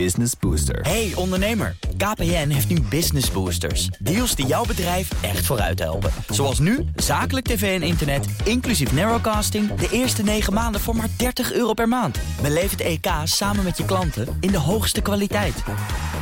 Business 0.00 0.32
Booster. 0.40 0.80
Hey 0.80 1.12
ondernemer, 1.14 1.76
KPN 1.96 2.48
heeft 2.48 2.68
nu 2.68 2.80
Business 2.80 3.30
Boosters. 3.30 3.86
Deals 3.86 4.34
die 4.34 4.46
jouw 4.46 4.64
bedrijf 4.64 5.22
echt 5.22 5.46
vooruit 5.46 5.78
helpen. 5.78 6.10
Zoals 6.28 6.58
nu, 6.58 6.84
zakelijk 6.96 7.46
tv 7.46 7.80
en 7.80 7.86
internet, 7.86 8.26
inclusief 8.44 8.92
narrowcasting... 8.92 9.74
de 9.74 9.88
eerste 9.90 10.22
9 10.22 10.52
maanden 10.52 10.80
voor 10.80 10.96
maar 10.96 11.08
30 11.16 11.52
euro 11.52 11.72
per 11.72 11.88
maand. 11.88 12.18
Beleef 12.42 12.70
het 12.70 12.80
EK 12.80 13.06
samen 13.24 13.64
met 13.64 13.76
je 13.76 13.84
klanten 13.84 14.36
in 14.40 14.50
de 14.50 14.58
hoogste 14.58 15.00
kwaliteit. 15.00 15.62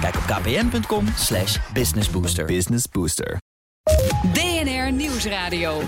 Kijk 0.00 0.16
op 0.16 0.22
kpn.com 0.22 1.06
slash 1.16 1.58
businessbooster. 1.72 2.44
Business 2.44 2.84
Booster. 2.88 3.36
DNR 4.32 4.92
Nieuwsradio. 4.92 5.82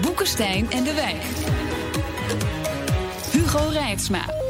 Boekenstein 0.00 0.70
en 0.70 0.84
de 0.84 0.94
Wijk. 0.94 1.22
Hugo 3.32 3.68
Reitsma. 3.68 4.43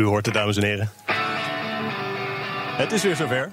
U 0.00 0.04
hoort 0.04 0.26
het, 0.26 0.34
dames 0.34 0.56
en 0.56 0.62
heren. 0.62 0.90
Het 2.76 2.92
is 2.92 3.02
weer 3.02 3.16
zover. 3.16 3.50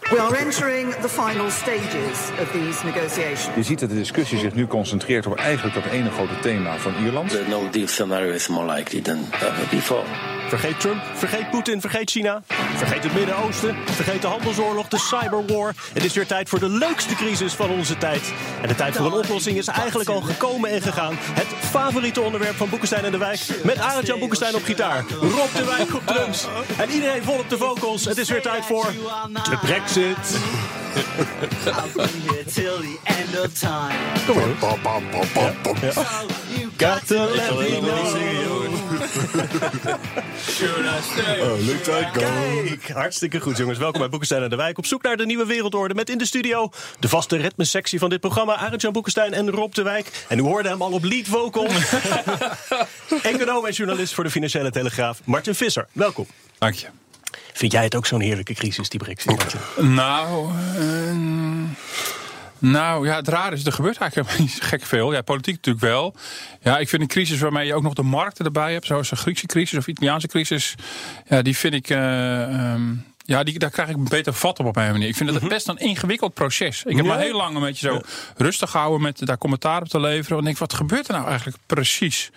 We 0.00 0.20
are 0.20 0.36
entering 0.36 0.94
the 0.94 1.08
final 1.08 1.50
stages 1.50 2.30
of 2.40 2.50
these 2.52 2.84
negotiations. 2.84 3.48
Je 3.56 3.62
ziet 3.62 3.80
dat 3.80 3.88
de 3.88 3.94
discussie 3.94 4.38
zich 4.38 4.54
nu 4.54 4.66
concentreert 4.66 5.26
op 5.26 5.36
eigenlijk 5.36 5.74
dat 5.74 5.84
ene 5.84 6.10
grote 6.10 6.38
thema 6.40 6.76
van 6.76 6.94
Ierland. 7.04 7.30
The 7.30 7.44
no 7.48 7.70
deal 7.70 7.86
scenario 7.86 8.32
is 8.32 8.48
more 8.48 8.72
likely 8.72 9.00
than 9.00 9.18
ever 9.32 9.66
before. 9.70 10.04
Vergeet 10.48 10.80
Trump, 10.80 11.02
vergeet 11.14 11.50
Poetin, 11.50 11.80
vergeet 11.80 12.10
China. 12.10 12.42
Vergeet 12.76 13.02
het 13.02 13.14
Midden-Oosten, 13.14 13.76
vergeet 13.84 14.22
de 14.22 14.26
handelsoorlog, 14.26 14.88
de 14.88 14.98
cyberwar. 14.98 15.74
Het 15.92 16.04
is 16.04 16.14
weer 16.14 16.26
tijd 16.26 16.48
voor 16.48 16.58
de 16.58 16.68
leukste 16.68 17.14
crisis 17.14 17.52
van 17.52 17.70
onze 17.70 17.98
tijd. 17.98 18.32
En 18.62 18.68
de 18.68 18.74
tijd 18.74 18.96
voor 18.96 19.06
een 19.06 19.12
oplossing 19.12 19.56
is 19.56 19.66
eigenlijk 19.66 20.08
al 20.08 20.20
gekomen 20.20 20.70
en 20.70 20.82
gegaan. 20.82 21.14
Het 21.18 21.46
favoriete 21.46 22.20
onderwerp 22.20 22.56
van 22.56 22.68
Boekenstein 22.68 23.04
en 23.04 23.10
de 23.10 23.18
Wijk. 23.18 23.40
Met 23.62 23.78
Arend-Jan 23.78 24.18
Boekenstein 24.18 24.54
op 24.54 24.64
gitaar. 24.64 25.04
Rob 25.20 25.54
de 25.56 25.64
Wijk 25.64 25.94
op 25.94 26.06
drums. 26.06 26.46
En 26.78 26.90
iedereen 26.90 27.22
vol 27.22 27.38
op 27.38 27.48
de 27.48 27.58
vocals. 27.58 28.04
Het 28.04 28.18
is 28.18 28.28
weer 28.28 28.42
tijd 28.42 28.64
voor 28.64 28.92
de 29.32 29.58
Brexit. 29.84 30.40
Kom 34.26 34.36
maar. 34.36 35.02
Ja, 35.80 35.92
ja. 35.92 35.94
Got 36.76 37.06
to 37.06 37.28
let 37.34 37.58
me 37.58 37.78
know. 37.80 37.98
Oh? 41.88 42.12
Kijk, 42.12 42.88
hartstikke 42.88 43.40
goed 43.40 43.56
jongens. 43.56 43.78
Welkom 43.78 44.00
bij 44.00 44.08
Boekenstein 44.08 44.42
en 44.42 44.50
de 44.50 44.56
Wijk. 44.56 44.78
Op 44.78 44.86
zoek 44.86 45.02
naar 45.02 45.16
de 45.16 45.26
nieuwe 45.26 45.46
wereldorde 45.46 45.94
met 45.94 46.10
in 46.10 46.18
de 46.18 46.26
studio... 46.26 46.70
de 46.98 47.08
vaste 47.08 47.36
ritmesectie 47.36 47.98
van 47.98 48.10
dit 48.10 48.20
programma. 48.20 48.56
Arend-Jan 48.56 48.92
Boekenstein 48.92 49.32
en 49.32 49.50
Rob 49.50 49.72
de 49.72 49.82
Wijk. 49.82 50.24
En 50.28 50.38
u 50.38 50.42
hoorde 50.42 50.68
hem 50.68 50.82
al 50.82 50.92
op 50.92 51.04
lead 51.04 51.26
vocal. 51.26 51.66
Econoom 53.32 53.66
en 53.66 53.72
journalist 53.72 54.14
voor 54.14 54.24
de 54.24 54.30
Financiële 54.30 54.70
Telegraaf, 54.70 55.20
Martin 55.24 55.54
Visser. 55.54 55.86
Welkom. 55.92 56.26
Dank 56.58 56.74
je. 56.74 57.03
Vind 57.56 57.72
jij 57.72 57.84
het 57.84 57.94
ook 57.94 58.06
zo'n 58.06 58.20
heerlijke 58.20 58.54
crisis, 58.54 58.88
die 58.88 59.00
brexit? 59.00 59.54
Nou, 59.80 60.50
eh, 60.76 61.14
nou 62.58 63.06
ja, 63.06 63.16
het 63.16 63.28
raar 63.28 63.52
is, 63.52 63.64
er 63.66 63.72
gebeurt 63.72 63.96
eigenlijk 63.98 64.38
niet 64.38 64.58
gek 64.60 64.82
veel. 64.84 65.12
Ja, 65.12 65.22
politiek 65.22 65.54
natuurlijk 65.54 65.84
wel. 65.84 66.14
Ja, 66.62 66.78
ik 66.78 66.88
vind 66.88 67.02
een 67.02 67.08
crisis 67.08 67.38
waarmee 67.40 67.66
je 67.66 67.74
ook 67.74 67.82
nog 67.82 67.94
de 67.94 68.02
markten 68.02 68.44
erbij 68.44 68.72
hebt, 68.72 68.86
zoals 68.86 69.10
een 69.10 69.16
Griekse 69.16 69.46
crisis 69.46 69.78
of 69.78 69.86
Italiaanse 69.86 70.26
crisis, 70.28 70.74
ja, 71.28 71.42
die 71.42 71.56
vind 71.56 71.74
ik. 71.74 71.90
eh, 71.90 72.42
ehm, 72.42 72.92
ja, 73.26 73.42
die, 73.42 73.58
daar 73.58 73.70
krijg 73.70 73.88
ik 73.88 73.96
een 73.96 74.08
beter 74.08 74.32
vat 74.32 74.58
op 74.58 74.66
op 74.66 74.74
mijn 74.74 74.92
manier. 74.92 75.08
Ik 75.08 75.16
vind 75.16 75.30
het 75.30 75.48
best 75.48 75.68
een 75.68 75.78
ingewikkeld 75.78 76.34
proces. 76.34 76.82
Ik 76.84 76.96
heb 76.96 77.04
Ja? 77.04 77.16
me 77.16 77.22
heel 77.22 77.36
lang 77.36 77.54
een 77.54 77.60
beetje 77.62 77.88
zo 77.88 78.00
rustig 78.36 78.70
gehouden 78.70 79.02
met 79.02 79.26
daar 79.26 79.38
commentaar 79.38 79.80
op 79.82 79.88
te 79.88 80.00
leveren. 80.00 80.28
Want 80.28 80.40
ik 80.40 80.44
denk, 80.44 80.58
wat 80.58 80.74
gebeurt 80.74 81.08
er 81.08 81.14
nou 81.14 81.26
eigenlijk 81.26 81.56
precies? 81.66 82.30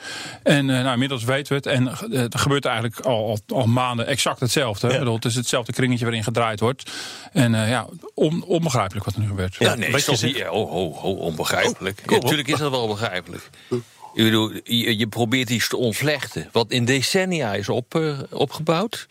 En 0.44 0.70
eh, 0.70 0.76
nou, 0.82 0.92
inmiddels 0.94 1.24
weten 1.24 1.48
we 1.48 1.56
het. 1.56 1.66
En 1.66 1.88
eh, 2.12 2.22
er 2.22 2.40
gebeurt 2.40 2.66
eigenlijk 2.66 3.00
al, 3.00 3.28
al, 3.28 3.58
al 3.58 3.66
maanden 3.66 4.08
exact 4.08 4.40
hetzelfde. 4.40 4.88
Ik 4.88 5.00
bedoel, 5.00 5.16
het 5.16 5.26
is 5.26 5.36
hetzelfde 5.36 5.74
kringetje 5.74 6.06
waarin 6.06 6.24
gedraaid 6.24 6.60
wordt. 6.60 6.92
En 7.34 7.56
eh, 7.56 7.70
ja, 7.70 7.88
on, 8.14 8.44
onbegrijpelijk 8.44 9.06
wat 9.06 9.14
er 9.16 9.22
nu 9.22 9.28
gebeurt. 9.28 9.56
Ja, 9.60 9.76
nee, 9.76 9.92
je 9.92 10.18
niet, 10.22 10.38
oh, 10.50 10.72
ho, 10.72 10.94
ho, 10.94 11.12
onbegrijpelijk. 11.12 12.02
op. 12.06 12.22
Natuurlijk 12.22 12.48
is 12.48 12.60
dat 12.60 12.72
wel 12.72 12.88
begrijpelijk. 12.88 13.50
Ik 14.14 14.24
bedoel, 14.24 14.52
je, 14.64 14.98
je 14.98 15.08
probeert 15.08 15.50
iets 15.50 15.68
te 15.68 15.78
ontvlechten. 15.78 16.50
Wat 16.52 16.72
in 16.72 16.86
decennia 16.86 17.54
is 17.54 17.70
op, 17.70 18.16
opgebouwd. 18.30 19.06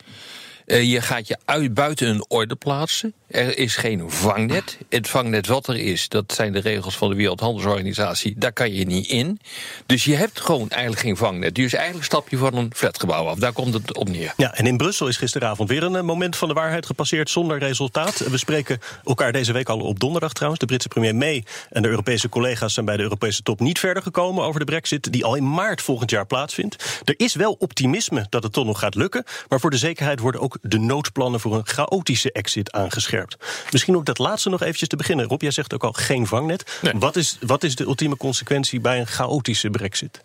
Eh, 0.67 0.91
je 0.91 1.01
gaat 1.01 1.27
je 1.27 1.37
uit, 1.45 1.73
buiten 1.73 2.07
een 2.07 2.25
orde 2.27 2.55
plaatsen. 2.55 3.13
Er 3.27 3.57
is 3.57 3.75
geen 3.75 4.11
vangnet. 4.11 4.77
Het 4.89 5.09
vangnet 5.09 5.47
wat 5.47 5.67
er 5.67 5.75
is, 5.75 6.09
dat 6.09 6.33
zijn 6.33 6.53
de 6.53 6.59
regels 6.59 6.97
van 6.97 7.09
de 7.09 7.15
Wereldhandelsorganisatie. 7.15 8.35
Daar 8.37 8.53
kan 8.53 8.73
je 8.73 8.85
niet 8.85 9.07
in. 9.07 9.39
Dus 9.85 10.03
je 10.03 10.15
hebt 10.15 10.39
gewoon 10.39 10.69
eigenlijk 10.69 11.01
geen 11.01 11.17
vangnet. 11.17 11.55
Dus 11.55 11.73
eigenlijk 11.73 12.05
stap 12.05 12.29
je 12.29 12.37
van 12.37 12.55
een 12.55 12.71
flatgebouw 12.75 13.27
af. 13.27 13.39
Daar 13.39 13.53
komt 13.53 13.73
het 13.73 13.97
op 13.97 14.09
neer. 14.09 14.33
Ja, 14.37 14.53
en 14.53 14.67
in 14.67 14.77
Brussel 14.77 15.07
is 15.07 15.17
gisteravond 15.17 15.69
weer 15.69 15.83
een 15.83 15.95
eh, 15.95 16.01
moment 16.01 16.35
van 16.35 16.47
de 16.47 16.53
waarheid 16.53 16.85
gepasseerd 16.85 17.29
zonder 17.29 17.59
resultaat. 17.59 18.17
We 18.17 18.37
spreken 18.37 18.79
elkaar 19.03 19.31
deze 19.31 19.53
week 19.53 19.69
al 19.69 19.79
op 19.79 19.99
donderdag 19.99 20.33
trouwens. 20.33 20.61
De 20.61 20.67
Britse 20.67 20.87
premier 20.87 21.15
May 21.15 21.45
en 21.69 21.81
de 21.81 21.89
Europese 21.89 22.29
collega's 22.29 22.73
zijn 22.73 22.85
bij 22.85 22.97
de 22.97 23.03
Europese 23.03 23.41
top 23.41 23.59
niet 23.59 23.79
verder 23.79 24.03
gekomen 24.03 24.43
over 24.43 24.59
de 24.59 24.65
brexit 24.65 25.11
die 25.11 25.25
al 25.25 25.35
in 25.35 25.53
maart 25.53 25.81
volgend 25.81 26.09
jaar 26.09 26.25
plaatsvindt. 26.25 27.01
Er 27.03 27.13
is 27.17 27.35
wel 27.35 27.55
optimisme 27.59 28.25
dat 28.29 28.43
het 28.43 28.53
toch 28.53 28.65
nog 28.65 28.79
gaat 28.79 28.95
lukken, 28.95 29.23
maar 29.47 29.59
voor 29.59 29.69
de 29.69 29.77
zekerheid 29.77 30.19
worden 30.19 30.41
ook 30.41 30.56
de 30.61 30.79
noodplannen 30.79 31.39
voor 31.39 31.55
een 31.55 31.67
chaotische 31.67 32.31
exit 32.31 32.71
aangescherpt. 32.71 33.37
Misschien 33.71 33.95
ook 33.95 34.05
dat 34.05 34.17
laatste 34.17 34.49
nog 34.49 34.61
eventjes 34.61 34.89
te 34.89 34.95
beginnen. 34.95 35.25
Rob, 35.25 35.41
jij 35.41 35.51
zegt 35.51 35.73
ook 35.73 35.83
al 35.83 35.93
geen 35.93 36.27
vangnet. 36.27 36.79
Nee. 36.81 36.93
Wat, 36.95 37.15
is, 37.15 37.37
wat 37.41 37.63
is 37.63 37.75
de 37.75 37.83
ultieme 37.83 38.17
consequentie 38.17 38.79
bij 38.79 38.99
een 38.99 39.07
chaotische 39.07 39.69
brexit? 39.69 40.21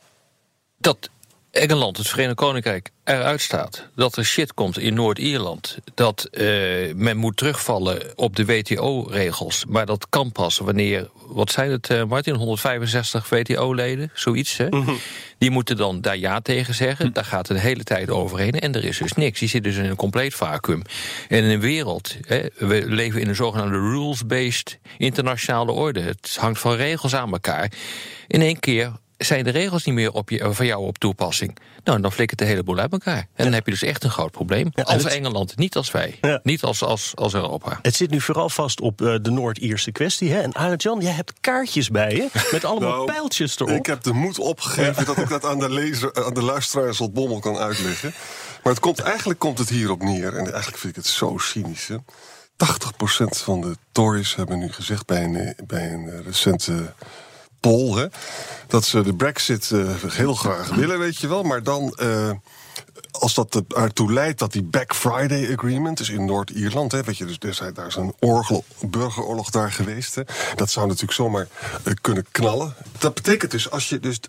dat 0.82 1.10
Engeland, 1.52 1.96
het 1.96 2.08
Verenigd 2.08 2.36
Koninkrijk, 2.36 2.90
eruit 3.04 3.40
staat. 3.40 3.88
Dat 3.94 4.16
er 4.16 4.24
shit 4.24 4.54
komt 4.54 4.78
in 4.78 4.94
Noord-Ierland. 4.94 5.78
Dat 5.94 6.24
eh, 6.24 6.46
men 6.94 7.16
moet 7.16 7.36
terugvallen 7.36 8.18
op 8.18 8.36
de 8.36 8.44
WTO-regels. 8.44 9.64
Maar 9.68 9.86
dat 9.86 10.06
kan 10.08 10.32
pas 10.32 10.58
wanneer, 10.58 11.08
wat 11.26 11.50
zijn 11.50 11.70
het, 11.70 11.90
eh, 11.90 12.04
Martin, 12.04 12.34
165 12.34 13.28
WTO-leden, 13.28 14.10
zoiets. 14.14 14.56
Hè? 14.56 14.68
Die 15.38 15.50
moeten 15.50 15.76
dan 15.76 16.00
daar 16.00 16.16
ja 16.16 16.40
tegen 16.40 16.74
zeggen. 16.74 17.12
Daar 17.12 17.24
gaat 17.24 17.48
een 17.48 17.56
hele 17.56 17.84
tijd 17.84 18.10
overheen. 18.10 18.52
En 18.60 18.74
er 18.74 18.84
is 18.84 18.98
dus 18.98 19.12
niks. 19.12 19.38
Die 19.38 19.48
zit 19.48 19.64
dus 19.64 19.76
in 19.76 19.84
een 19.84 19.96
compleet 19.96 20.34
vacuüm. 20.34 20.82
En 21.28 21.44
in 21.44 21.50
een 21.50 21.60
wereld, 21.60 22.16
hè, 22.26 22.40
we 22.56 22.84
leven 22.86 23.20
in 23.20 23.28
een 23.28 23.34
zogenaamde 23.34 23.78
rules-based 23.78 24.78
internationale 24.98 25.72
orde. 25.72 26.00
Het 26.00 26.36
hangt 26.40 26.60
van 26.60 26.74
regels 26.74 27.14
aan 27.14 27.32
elkaar. 27.32 27.72
In 28.26 28.40
één 28.40 28.60
keer 28.60 28.92
zijn 29.24 29.44
de 29.44 29.50
regels 29.50 29.84
niet 29.84 29.94
meer 29.94 30.12
op 30.12 30.30
je, 30.30 30.54
van 30.54 30.66
jou 30.66 30.86
op 30.86 30.98
toepassing. 30.98 31.56
Nou, 31.84 32.00
dan 32.00 32.12
flikkert 32.12 32.38
de 32.38 32.44
hele 32.44 32.62
boel 32.62 32.78
uit 32.78 32.92
elkaar. 32.92 33.16
En 33.34 33.44
dan 33.44 33.52
heb 33.52 33.64
je 33.64 33.70
dus 33.70 33.82
echt 33.82 34.04
een 34.04 34.10
groot 34.10 34.30
probleem. 34.30 34.70
Ja, 34.74 34.82
als 34.82 35.02
het- 35.04 35.12
Engeland, 35.12 35.56
niet 35.56 35.76
als 35.76 35.90
wij. 35.90 36.18
Ja. 36.20 36.40
Niet 36.42 36.62
als, 36.62 36.82
als, 36.82 37.12
als 37.14 37.34
Europa. 37.34 37.78
Het 37.82 37.94
zit 37.94 38.10
nu 38.10 38.20
vooral 38.20 38.48
vast 38.48 38.80
op 38.80 39.02
eh, 39.02 39.14
de 39.22 39.30
Noord-Ierse 39.30 39.92
kwestie. 39.92 40.32
Hè? 40.32 40.40
En 40.40 40.54
Arend-Jan, 40.54 41.00
jij 41.00 41.12
hebt 41.12 41.32
kaartjes 41.40 41.88
bij 41.88 42.14
je 42.14 42.28
met 42.52 42.64
allemaal 42.64 42.90
Nou, 42.90 43.04
pijltjes 43.06 43.54
erop. 43.58 43.68
Ik 43.70 43.86
heb 43.86 44.02
de 44.02 44.12
moed 44.12 44.38
opgegeven 44.38 45.04
dat 45.04 45.16
ik 45.18 45.28
dat 45.28 45.44
aan 45.44 45.58
de, 45.58 45.70
lezer, 45.70 46.24
aan 46.24 46.34
de 46.34 46.42
luisteraars 46.42 47.00
op 47.00 47.14
Bommel 47.14 47.38
kan 47.38 47.56
uitleggen. 47.56 48.12
Maar 48.62 48.72
het 48.72 48.82
komt, 48.82 48.98
eigenlijk 48.98 49.38
komt 49.38 49.58
het 49.58 49.68
hierop 49.68 50.02
neer. 50.02 50.36
En 50.36 50.44
eigenlijk 50.52 50.76
vind 50.78 50.96
ik 50.96 51.02
het 51.02 51.12
zo 51.12 51.38
cynisch. 51.38 51.86
hè. 51.88 51.96
80% 51.96 51.98
van 53.28 53.60
de 53.60 53.76
Tories 53.92 54.34
hebben 54.34 54.58
nu 54.58 54.72
gezegd 54.72 55.06
bij 55.06 55.24
een, 55.24 55.36
eh, 55.36 55.64
bij 55.66 55.92
een 55.92 56.08
eh, 56.08 56.18
recente 56.24 56.92
poll... 57.62 57.96
Hè, 57.96 58.06
dat 58.66 58.84
ze 58.84 59.02
de 59.02 59.14
brexit 59.14 59.70
eh, 59.70 59.94
heel 60.06 60.34
graag 60.34 60.68
willen, 60.74 60.98
weet 60.98 61.18
je 61.18 61.28
wel. 61.28 61.42
Maar 61.42 61.62
dan... 61.62 61.92
eh, 61.94 62.30
als 63.10 63.34
dat 63.34 63.62
ertoe 63.68 64.12
leidt 64.12 64.38
dat 64.38 64.52
die 64.52 64.62
Black 64.62 64.94
Friday 64.94 65.52
Agreement, 65.52 65.98
dus 65.98 66.08
in 66.08 66.24
Noord-Ierland, 66.24 66.92
weet 66.92 67.16
je, 67.16 67.24
dus 67.24 67.58
daar 67.74 67.86
is 67.86 67.96
een 67.96 68.14
burgeroorlog 68.80 69.50
daar 69.50 69.72
geweest. 69.72 70.14
Hè, 70.14 70.22
dat 70.54 70.70
zou 70.70 70.86
natuurlijk 70.86 71.12
zomaar 71.12 71.48
eh, 71.84 71.92
kunnen 72.00 72.26
knallen. 72.30 72.74
Dat 72.98 73.14
betekent 73.14 73.50
dus, 73.50 73.70
als 73.70 73.88
je 73.88 74.00
dus. 74.00 74.20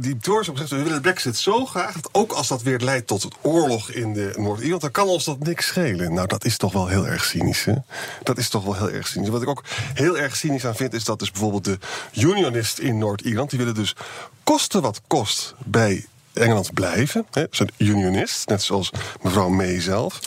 Die 0.00 0.16
Tories 0.16 0.46
hebben 0.46 0.62
gezegd, 0.62 0.70
we 0.70 0.76
willen 0.76 0.92
de 0.92 1.00
Brexit 1.00 1.36
zo 1.36 1.66
graag, 1.66 1.94
ook 2.12 2.32
als 2.32 2.48
dat 2.48 2.62
weer 2.62 2.78
leidt 2.78 3.06
tot 3.06 3.22
het 3.22 3.34
oorlog 3.40 3.90
in 3.90 4.12
de 4.12 4.32
Noord-Ierland, 4.36 4.80
dan 4.80 4.90
kan 4.90 5.08
ons 5.08 5.24
dat 5.24 5.38
niks 5.38 5.66
schelen. 5.66 6.14
Nou, 6.14 6.26
dat 6.26 6.44
is 6.44 6.56
toch 6.56 6.72
wel 6.72 6.88
heel 6.88 7.06
erg 7.06 7.24
cynisch, 7.24 7.64
hè? 7.64 7.74
Dat 8.22 8.38
is 8.38 8.48
toch 8.48 8.64
wel 8.64 8.74
heel 8.74 8.90
erg 8.90 9.06
cynisch. 9.06 9.28
Wat 9.28 9.42
ik 9.42 9.48
ook 9.48 9.64
heel 9.94 10.18
erg 10.18 10.36
cynisch 10.36 10.66
aan 10.66 10.76
vind, 10.76 10.94
is 10.94 11.04
dat 11.04 11.18
dus 11.18 11.30
bijvoorbeeld 11.30 11.64
de 11.64 11.78
unionist 12.14 12.78
in 12.78 12.98
Noord-Ierland, 12.98 13.50
die 13.50 13.58
willen 13.58 13.74
dus 13.74 13.96
kosten 14.44 14.82
wat 14.82 15.00
kost 15.06 15.54
bij 15.64 16.06
Engeland 16.32 16.74
blijven. 16.74 17.26
Hè, 17.30 17.44
zijn 17.50 17.70
unionist, 17.76 18.48
net 18.48 18.62
zoals 18.62 18.90
mevrouw 19.22 19.48
May 19.48 19.80
zelf. 19.80 20.20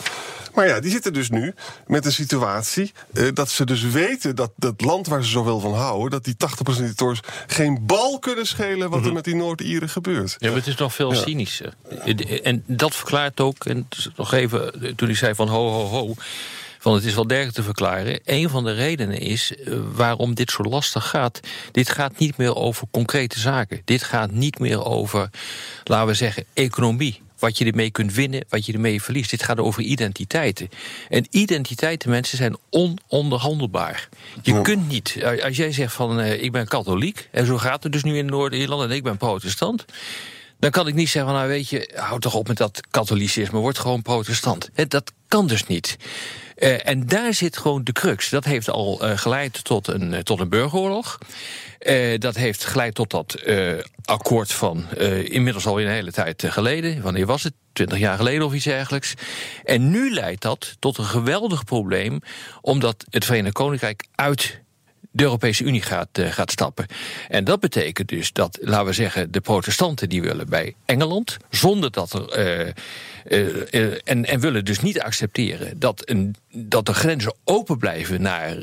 Maar 0.55 0.67
ja, 0.67 0.79
die 0.79 0.91
zitten 0.91 1.13
dus 1.13 1.29
nu 1.29 1.53
met 1.87 2.05
een 2.05 2.11
situatie 2.11 2.93
eh, 3.13 3.27
dat 3.33 3.49
ze 3.49 3.65
dus 3.65 3.81
weten 3.81 4.35
dat 4.35 4.51
dat 4.55 4.81
land 4.81 5.07
waar 5.07 5.23
ze 5.23 5.29
zoveel 5.29 5.59
van 5.59 5.73
houden, 5.73 6.09
dat 6.09 6.23
die 6.23 6.33
80% 6.33 6.37
van 6.55 6.83
die 6.83 6.93
Tories 6.93 7.19
geen 7.47 7.85
bal 7.85 8.19
kunnen 8.19 8.47
schelen 8.47 8.89
wat 8.89 9.05
er 9.05 9.13
met 9.13 9.23
die 9.23 9.35
Noord-Ieren 9.35 9.89
gebeurt. 9.89 10.35
Ja, 10.37 10.47
maar 10.47 10.57
het 10.57 10.67
is 10.67 10.75
nog 10.75 10.93
veel 10.93 11.15
cynischer. 11.15 11.73
En 12.43 12.63
dat 12.67 12.95
verklaart 12.95 13.39
ook, 13.39 13.65
en 13.65 13.87
nog 14.15 14.33
even, 14.33 14.95
toen 14.95 15.07
hij 15.07 15.17
zei 15.17 15.35
van 15.35 15.47
ho, 15.47 15.69
ho, 15.69 15.85
ho... 15.85 16.13
Van 16.79 16.93
het 16.93 17.03
is 17.03 17.15
wel 17.15 17.27
dergelijk 17.27 17.55
te 17.55 17.63
verklaren. 17.63 18.19
Een 18.25 18.49
van 18.49 18.63
de 18.63 18.73
redenen 18.73 19.19
is 19.19 19.55
eh, 19.55 19.77
waarom 19.93 20.33
dit 20.33 20.51
zo 20.51 20.63
lastig 20.63 21.09
gaat. 21.09 21.39
Dit 21.71 21.89
gaat 21.89 22.17
niet 22.17 22.37
meer 22.37 22.55
over 22.55 22.87
concrete 22.91 23.39
zaken. 23.39 23.81
Dit 23.85 24.03
gaat 24.03 24.31
niet 24.31 24.59
meer 24.59 24.85
over, 24.85 25.29
laten 25.83 26.07
we 26.07 26.13
zeggen, 26.13 26.45
economie. 26.53 27.21
Wat 27.39 27.57
je 27.57 27.65
ermee 27.65 27.91
kunt 27.91 28.13
winnen, 28.13 28.45
wat 28.49 28.65
je 28.65 28.73
ermee 28.73 29.01
verliest. 29.01 29.29
Dit 29.29 29.43
gaat 29.43 29.59
over 29.59 29.81
identiteiten. 29.81 30.69
En 31.09 31.27
identiteiten, 31.29 32.09
mensen, 32.09 32.37
zijn 32.37 32.57
ononderhandelbaar. 32.69 34.09
Je 34.41 34.61
kunt 34.61 34.87
niet, 34.87 35.15
eh, 35.15 35.43
als 35.43 35.57
jij 35.57 35.71
zegt 35.71 35.93
van 35.93 36.19
uh, 36.19 36.43
ik 36.43 36.51
ben 36.51 36.67
katholiek, 36.67 37.29
en 37.31 37.45
zo 37.45 37.57
gaat 37.57 37.83
het 37.83 37.91
dus 37.91 38.03
nu 38.03 38.17
in 38.17 38.25
Noord-Ierland, 38.25 38.83
en 38.83 38.95
ik 38.95 39.03
ben 39.03 39.17
protestant. 39.17 39.85
Dan 40.59 40.71
kan 40.71 40.87
ik 40.87 40.93
niet 40.93 41.09
zeggen, 41.09 41.31
van, 41.31 41.39
nou 41.39 41.53
weet 41.53 41.69
je, 41.69 41.91
houd 41.95 42.21
toch 42.21 42.33
op 42.33 42.47
met 42.47 42.57
dat 42.57 42.81
katholicisme, 42.91 43.59
word 43.59 43.77
gewoon 43.77 44.01
protestant. 44.01 44.69
Dat 44.87 45.11
kan 45.27 45.47
dus 45.47 45.65
niet. 45.65 45.97
Uh, 46.55 46.87
en 46.87 47.05
daar 47.05 47.33
zit 47.33 47.57
gewoon 47.57 47.83
de 47.83 47.91
crux. 47.91 48.29
Dat 48.29 48.45
heeft 48.45 48.69
al 48.69 49.05
uh, 49.05 49.17
geleid 49.17 49.63
tot 49.63 49.87
een, 49.87 50.13
uh, 50.13 50.19
tot 50.19 50.39
een 50.39 50.49
burgeroorlog. 50.49 51.17
dat 52.17 52.35
heeft 52.35 52.65
geleid 52.65 52.95
tot 52.95 53.09
dat 53.09 53.43
akkoord 54.05 54.51
van 54.51 54.89
inmiddels 55.23 55.65
al 55.65 55.81
een 55.81 55.87
hele 55.87 56.11
tijd 56.11 56.43
geleden. 56.47 57.01
Wanneer 57.01 57.25
was 57.25 57.43
het? 57.43 57.53
Twintig 57.73 57.97
jaar 57.97 58.17
geleden 58.17 58.45
of 58.45 58.53
iets 58.53 58.63
dergelijks. 58.63 59.13
En 59.63 59.89
nu 59.89 60.13
leidt 60.13 60.41
dat 60.41 60.75
tot 60.79 60.97
een 60.97 61.05
geweldig 61.05 61.63
probleem, 61.63 62.19
omdat 62.61 63.05
het 63.09 63.25
Verenigd 63.25 63.53
Koninkrijk 63.53 64.05
uit 64.15 64.61
de 65.15 65.23
Europese 65.23 65.63
Unie 65.63 65.81
gaat, 65.81 66.17
uh, 66.19 66.31
gaat 66.31 66.51
stappen. 66.51 66.85
En 67.29 67.43
dat 67.43 67.59
betekent 67.59 68.07
dus 68.07 68.31
dat, 68.31 68.57
laten 68.61 68.85
we 68.85 68.93
zeggen, 68.93 69.31
de 69.31 69.41
protestanten 69.41 70.09
die 70.09 70.21
willen 70.21 70.49
bij 70.49 70.75
Engeland, 70.85 71.37
zonder 71.49 71.91
dat 71.91 72.13
er. 72.13 72.39
Uh, 72.39 72.73
uh, 73.27 73.97
en, 74.03 74.25
en 74.25 74.39
willen 74.39 74.65
dus 74.65 74.79
niet 74.79 75.01
accepteren 75.01 75.79
dat, 75.79 76.01
een, 76.05 76.35
dat 76.51 76.85
de 76.85 76.93
grenzen 76.93 77.35
open 77.43 77.77
blijven 77.77 78.21
naar, 78.21 78.57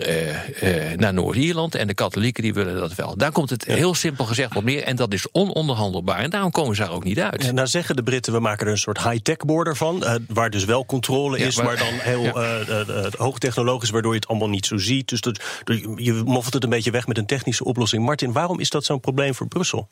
naar 0.97 1.15
Noord-Ierland. 1.15 1.75
En 1.75 1.87
de 1.87 1.95
katholieken 1.95 2.43
die 2.43 2.55
willen 2.55 2.75
dat 2.75 2.95
wel. 2.95 3.17
Daar 3.17 3.33
komt 3.33 3.51
het 3.51 3.65
heel 3.65 3.95
simpel 3.95 4.25
gezegd 4.25 4.57
op 4.57 4.65
neer. 4.65 4.83
En 4.83 4.97
dat 4.97 5.13
is 5.13 5.31
ononderhandelbaar. 5.33 6.19
En 6.19 6.31
daarom 6.31 6.51
komen 6.51 6.77
ze 6.77 6.83
daar 6.83 6.93
ook 6.93 7.05
niet 7.05 7.21
uit. 7.21 7.45
En 7.45 7.55
nou 7.55 7.67
zeggen 7.67 7.97
de 7.97 8.03
Britten, 8.03 8.33
we 8.33 8.41
maken 8.41 8.67
er 8.67 8.73
een 8.73 8.79
soort 8.79 9.03
high-tech 9.03 9.37
border 9.37 9.77
van. 9.77 10.05
waar 10.29 10.51
dus 10.51 10.65
wel 10.65 10.87
controle 10.87 11.39
is, 11.39 11.57
maar, 11.57 11.77
dan 11.77 11.95
heel 11.95 12.39
hoogtechnologisch, 13.17 13.91
waardoor 13.91 14.13
je 14.13 14.19
het 14.19 14.29
allemaal 14.29 14.49
niet 14.49 14.67
zo 14.67 14.77
ziet. 14.77 15.09
Dus 15.09 15.21
dat, 15.21 15.41
je 15.97 16.23
moffelt 16.43 16.63
het 16.63 16.73
een 16.73 16.79
beetje 16.79 16.99
weg 16.99 17.07
met 17.07 17.19
een 17.19 17.27
technische 17.27 17.65
oplossing. 17.65 18.05
Martin, 18.05 18.33
waarom 18.33 18.61
is 18.61 18.71
dat 18.71 18.85
zo'n 18.85 19.01
probleem 19.01 19.35
voor 19.35 19.49
Brussel? 19.49 19.89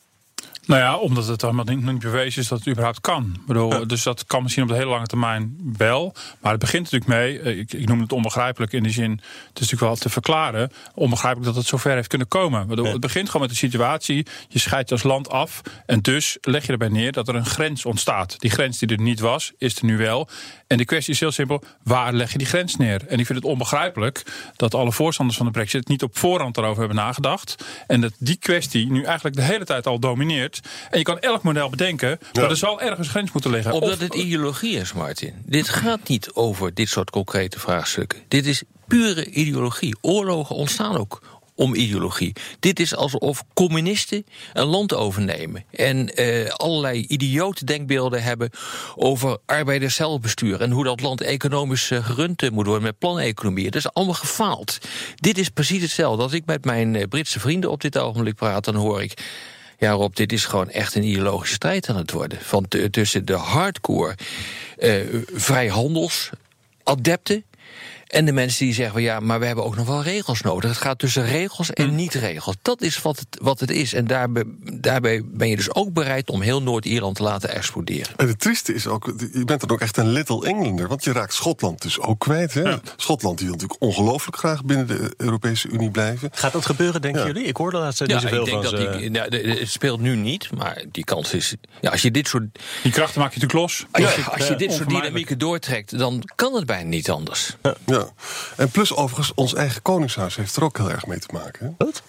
Nou 0.67 0.81
ja, 0.81 0.97
omdat 0.97 1.27
het 1.27 1.45
allemaal 1.45 1.65
niet, 1.65 1.85
niet 1.85 1.99
bewezen 1.99 2.43
is 2.43 2.49
dat 2.49 2.59
het 2.59 2.69
überhaupt 2.69 3.01
kan. 3.01 3.33
Ik 3.35 3.47
bedoel, 3.47 3.73
ja. 3.73 3.85
Dus 3.85 4.03
dat 4.03 4.25
kan 4.27 4.43
misschien 4.43 4.63
op 4.63 4.69
de 4.69 4.75
hele 4.75 4.91
lange 4.91 5.07
termijn 5.07 5.57
wel. 5.77 6.15
Maar 6.41 6.51
het 6.51 6.61
begint 6.61 6.83
natuurlijk 6.83 7.11
mee, 7.11 7.41
eh, 7.41 7.59
ik, 7.59 7.73
ik 7.73 7.89
noem 7.89 8.01
het 8.01 8.13
onbegrijpelijk 8.13 8.73
in 8.73 8.83
de 8.83 8.91
zin, 8.91 9.11
het 9.11 9.21
is 9.31 9.53
natuurlijk 9.53 9.81
wel 9.81 9.97
te 9.97 10.09
verklaren, 10.09 10.73
onbegrijpelijk 10.95 11.47
dat 11.47 11.57
het 11.57 11.67
zover 11.67 11.95
heeft 11.95 12.09
kunnen 12.09 12.29
komen. 12.29 12.67
Bedoel, 12.67 12.85
ja. 12.85 12.91
Het 12.91 13.01
begint 13.01 13.27
gewoon 13.27 13.43
met 13.43 13.51
de 13.51 13.57
situatie, 13.57 14.27
je 14.49 14.59
scheidt 14.59 14.93
als 14.93 15.03
land 15.03 15.31
af 15.31 15.61
en 15.87 16.01
dus 16.01 16.39
leg 16.41 16.67
je 16.67 16.73
erbij 16.73 16.89
neer 16.89 17.13
dat 17.13 17.29
er 17.29 17.35
een 17.35 17.47
grens 17.47 17.85
ontstaat. 17.85 18.41
Die 18.41 18.51
grens 18.51 18.79
die 18.79 18.89
er 18.89 19.01
niet 19.01 19.21
was, 19.21 19.53
is 19.59 19.77
er 19.77 19.85
nu 19.85 19.97
wel. 19.97 20.29
En 20.67 20.77
de 20.77 20.85
kwestie 20.85 21.15
is 21.15 21.21
heel 21.21 21.33
simpel, 21.33 21.63
waar 21.83 22.13
leg 22.13 22.33
je 22.33 22.39
die 22.39 22.47
grens 22.47 22.77
neer? 22.77 23.07
En 23.07 23.19
ik 23.19 23.27
vind 23.27 23.39
het 23.39 23.49
onbegrijpelijk 23.49 24.23
dat 24.57 24.75
alle 24.75 24.93
voorstanders 24.93 25.37
van 25.37 25.47
de 25.47 25.53
brexit 25.53 25.89
niet 25.89 26.03
op 26.03 26.19
voorhand 26.19 26.57
erover 26.57 26.79
hebben 26.79 26.97
nagedacht. 26.97 27.65
En 27.87 28.01
dat 28.01 28.13
die 28.19 28.37
kwestie 28.37 28.91
nu 28.91 29.03
eigenlijk 29.03 29.37
de 29.37 29.43
hele 29.43 29.65
tijd 29.65 29.87
al 29.87 29.99
domineert. 29.99 30.50
En 30.91 30.99
je 30.99 31.05
kan 31.05 31.19
elk 31.19 31.43
model 31.43 31.71
bedenken, 31.71 32.19
maar 32.33 32.45
ja. 32.45 32.51
er 32.51 32.57
zal 32.57 32.81
ergens 32.81 33.09
grens 33.09 33.33
moeten 33.33 33.51
liggen. 33.51 33.73
Omdat 33.73 33.93
of, 33.93 33.99
het 33.99 34.15
ideologie 34.15 34.77
is, 34.77 34.93
Martin. 34.93 35.35
Dit 35.45 35.69
gaat 35.69 36.09
niet 36.09 36.33
over 36.33 36.75
dit 36.75 36.89
soort 36.89 37.11
concrete 37.11 37.59
vraagstukken. 37.59 38.19
Dit 38.29 38.47
is 38.47 38.63
pure 38.87 39.31
ideologie. 39.31 39.97
Oorlogen 40.01 40.57
ontstaan 40.57 40.97
ook 40.97 41.21
om 41.61 41.75
ideologie. 41.75 42.33
Dit 42.61 42.81
is 42.81 42.95
alsof 42.95 43.45
communisten 43.55 44.27
een 44.53 44.67
land 44.67 44.95
overnemen 44.95 45.65
en 45.71 46.21
uh, 46.21 46.49
allerlei 46.49 47.05
idiote 47.09 47.65
denkbeelden 47.65 48.23
hebben 48.23 48.51
over 48.97 49.39
arbeiders 49.47 49.95
zelfbestuur 49.95 50.61
en 50.61 50.71
hoe 50.71 50.85
dat 50.85 51.01
land 51.01 51.21
economisch 51.21 51.91
uh, 51.91 52.05
gerund 52.05 52.51
moet 52.51 52.67
worden 52.67 52.83
met 52.83 52.99
planeconomie. 52.99 53.65
Dat 53.65 53.75
is 53.75 53.93
allemaal 53.93 54.15
gefaald. 54.15 54.79
Dit 55.15 55.39
is 55.39 55.49
precies 55.49 55.83
hetzelfde. 55.83 56.23
Als 56.23 56.33
ik 56.33 56.47
met 56.47 56.65
mijn 56.65 56.95
uh, 56.95 57.03
Britse 57.09 57.41
vrienden 57.41 57.71
op 57.71 57.81
dit 57.81 57.99
ogenblik 57.99 58.35
praat, 58.35 58.65
dan 58.65 58.75
hoor 58.75 59.03
ik. 59.03 59.15
Ja, 59.81 59.91
Rob, 59.91 60.15
dit 60.15 60.33
is 60.33 60.45
gewoon 60.45 60.71
echt 60.71 60.95
een 60.95 61.05
ideologische 61.05 61.55
strijd 61.55 61.89
aan 61.89 61.97
het 61.97 62.11
worden. 62.11 62.39
Van 62.41 62.67
tussen 62.91 63.25
de 63.25 63.33
hardcore 63.33 64.15
vrijhandelsadepten 65.35 67.45
en 68.11 68.25
de 68.25 68.33
mensen 68.33 68.65
die 68.65 68.75
zeggen, 68.75 69.03
ja, 69.03 69.21
maar 69.21 69.41
we 69.41 69.47
hebben 69.47 69.65
ook 69.65 69.77
nog 69.77 69.87
wel 69.87 70.03
regels 70.03 70.41
nodig. 70.41 70.71
Het 70.71 70.79
gaat 70.79 70.99
tussen 70.99 71.25
regels 71.25 71.71
en 71.71 71.95
niet-regels. 71.95 72.57
Dat 72.63 72.83
is 72.83 73.03
wat 73.03 73.19
het, 73.19 73.39
wat 73.43 73.61
het 73.61 73.71
is. 73.71 73.95
En 73.95 74.07
daarbij, 74.07 74.45
daarbij 74.73 75.23
ben 75.25 75.49
je 75.49 75.57
dus 75.57 75.75
ook 75.75 75.93
bereid 75.93 76.31
om 76.31 76.41
heel 76.41 76.63
Noord-Ierland 76.63 77.17
te 77.17 77.23
laten 77.23 77.55
exploderen. 77.55 78.17
En 78.17 78.29
het 78.29 78.41
trieste 78.41 78.75
is 78.75 78.87
ook, 78.87 79.13
je 79.33 79.45
bent 79.45 79.61
dan 79.61 79.71
ook 79.71 79.81
echt 79.81 79.97
een 79.97 80.09
little 80.09 80.47
Englander. 80.47 80.89
Want 80.89 81.05
je 81.05 81.13
raakt 81.13 81.35
Schotland 81.35 81.83
dus 81.83 82.01
ook 82.01 82.19
kwijt. 82.19 82.55
Hè? 82.55 82.63
Ja. 82.63 82.81
Schotland 82.97 83.39
die 83.39 83.47
wil 83.47 83.57
natuurlijk 83.57 83.83
ongelooflijk 83.83 84.37
graag 84.37 84.65
binnen 84.65 84.87
de 84.87 85.15
Europese 85.17 85.69
Unie 85.69 85.91
blijven. 85.91 86.29
Gaat 86.33 86.53
dat 86.53 86.67
gebeuren, 86.67 87.03
denken 87.03 87.21
ja. 87.21 87.27
jullie? 87.27 87.45
Ik 87.45 87.57
hoorde 87.57 87.79
laatst 87.79 88.01
niet 88.01 88.11
ja, 88.11 88.21
zoveel 88.21 88.39
ik 88.39 88.45
denk 88.45 88.65
van 88.65 88.77
dat 88.77 88.99
die, 88.99 89.11
nou, 89.11 89.37
het 89.59 89.71
speelt 89.71 90.01
nu 90.01 90.17
niet, 90.17 90.51
maar 90.57 90.85
die 90.91 91.05
kans 91.05 91.33
is... 91.35 91.55
Ja, 91.81 91.91
als 91.91 92.03
je 92.03 92.11
dit 92.11 92.29
soort... 92.29 92.45
Die 92.83 92.93
krachten 92.93 93.21
maak 93.21 93.35
je 93.35 93.41
natuurlijk 93.41 93.71
los. 93.71 93.87
Als 93.91 94.15
je, 94.15 94.25
als 94.25 94.49
je 94.49 94.57
dit 94.57 94.73
soort 94.73 94.89
dynamieken 94.89 95.39
doortrekt, 95.39 95.99
dan 95.99 96.23
kan 96.35 96.55
het 96.55 96.67
bijna 96.67 96.89
niet 96.89 97.11
anders. 97.11 97.57
Ja. 97.87 98.00
En 98.57 98.71
plus 98.71 98.95
overigens, 98.95 99.35
ons 99.35 99.55
eigen 99.55 99.83
koningshuis 99.83 100.37
heeft 100.37 100.57
er 100.57 100.65
ook 100.65 100.77
heel 100.77 100.91
erg 100.91 101.07
mee 101.07 101.19
te 101.19 101.29
maken. 101.33 101.67
Hè? 101.67 101.85
Wat? 101.85 102.03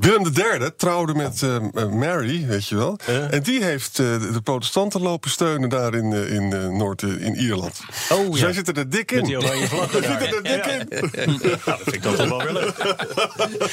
Willem 0.00 0.26
III 0.36 0.70
trouwde 0.76 1.14
met 1.14 1.42
uh, 1.42 1.86
Mary, 1.86 2.46
weet 2.46 2.66
je 2.66 2.76
wel. 2.76 2.98
Uh. 3.08 3.32
En 3.32 3.42
die 3.42 3.64
heeft 3.64 3.98
uh, 3.98 4.06
de 4.32 4.40
protestanten 4.42 5.00
lopen 5.02 5.30
steunen 5.30 5.68
daar 5.68 5.94
in, 5.94 6.12
in 6.12 6.76
Noord, 6.76 7.02
in 7.02 7.34
Ierland. 7.34 7.80
Oh, 8.10 8.30
dus 8.30 8.38
ja. 8.38 8.44
wij 8.44 8.54
zitten 8.54 8.74
er 8.74 8.90
dik 8.90 9.10
in. 9.10 9.16
Met 9.16 9.26
die 9.26 9.38
oranje 9.38 9.66
vlag. 9.66 9.92
We 9.92 10.02
zitten 10.02 10.28
er 10.28 10.42
dik 10.42 10.66
in. 10.66 11.38
Nou, 11.40 11.56
dat 11.64 11.78
vind 11.82 11.94
ik 11.94 12.02
toch 12.02 12.16
wel 12.16 12.42
weer 12.42 12.52
leuk. 12.52 12.96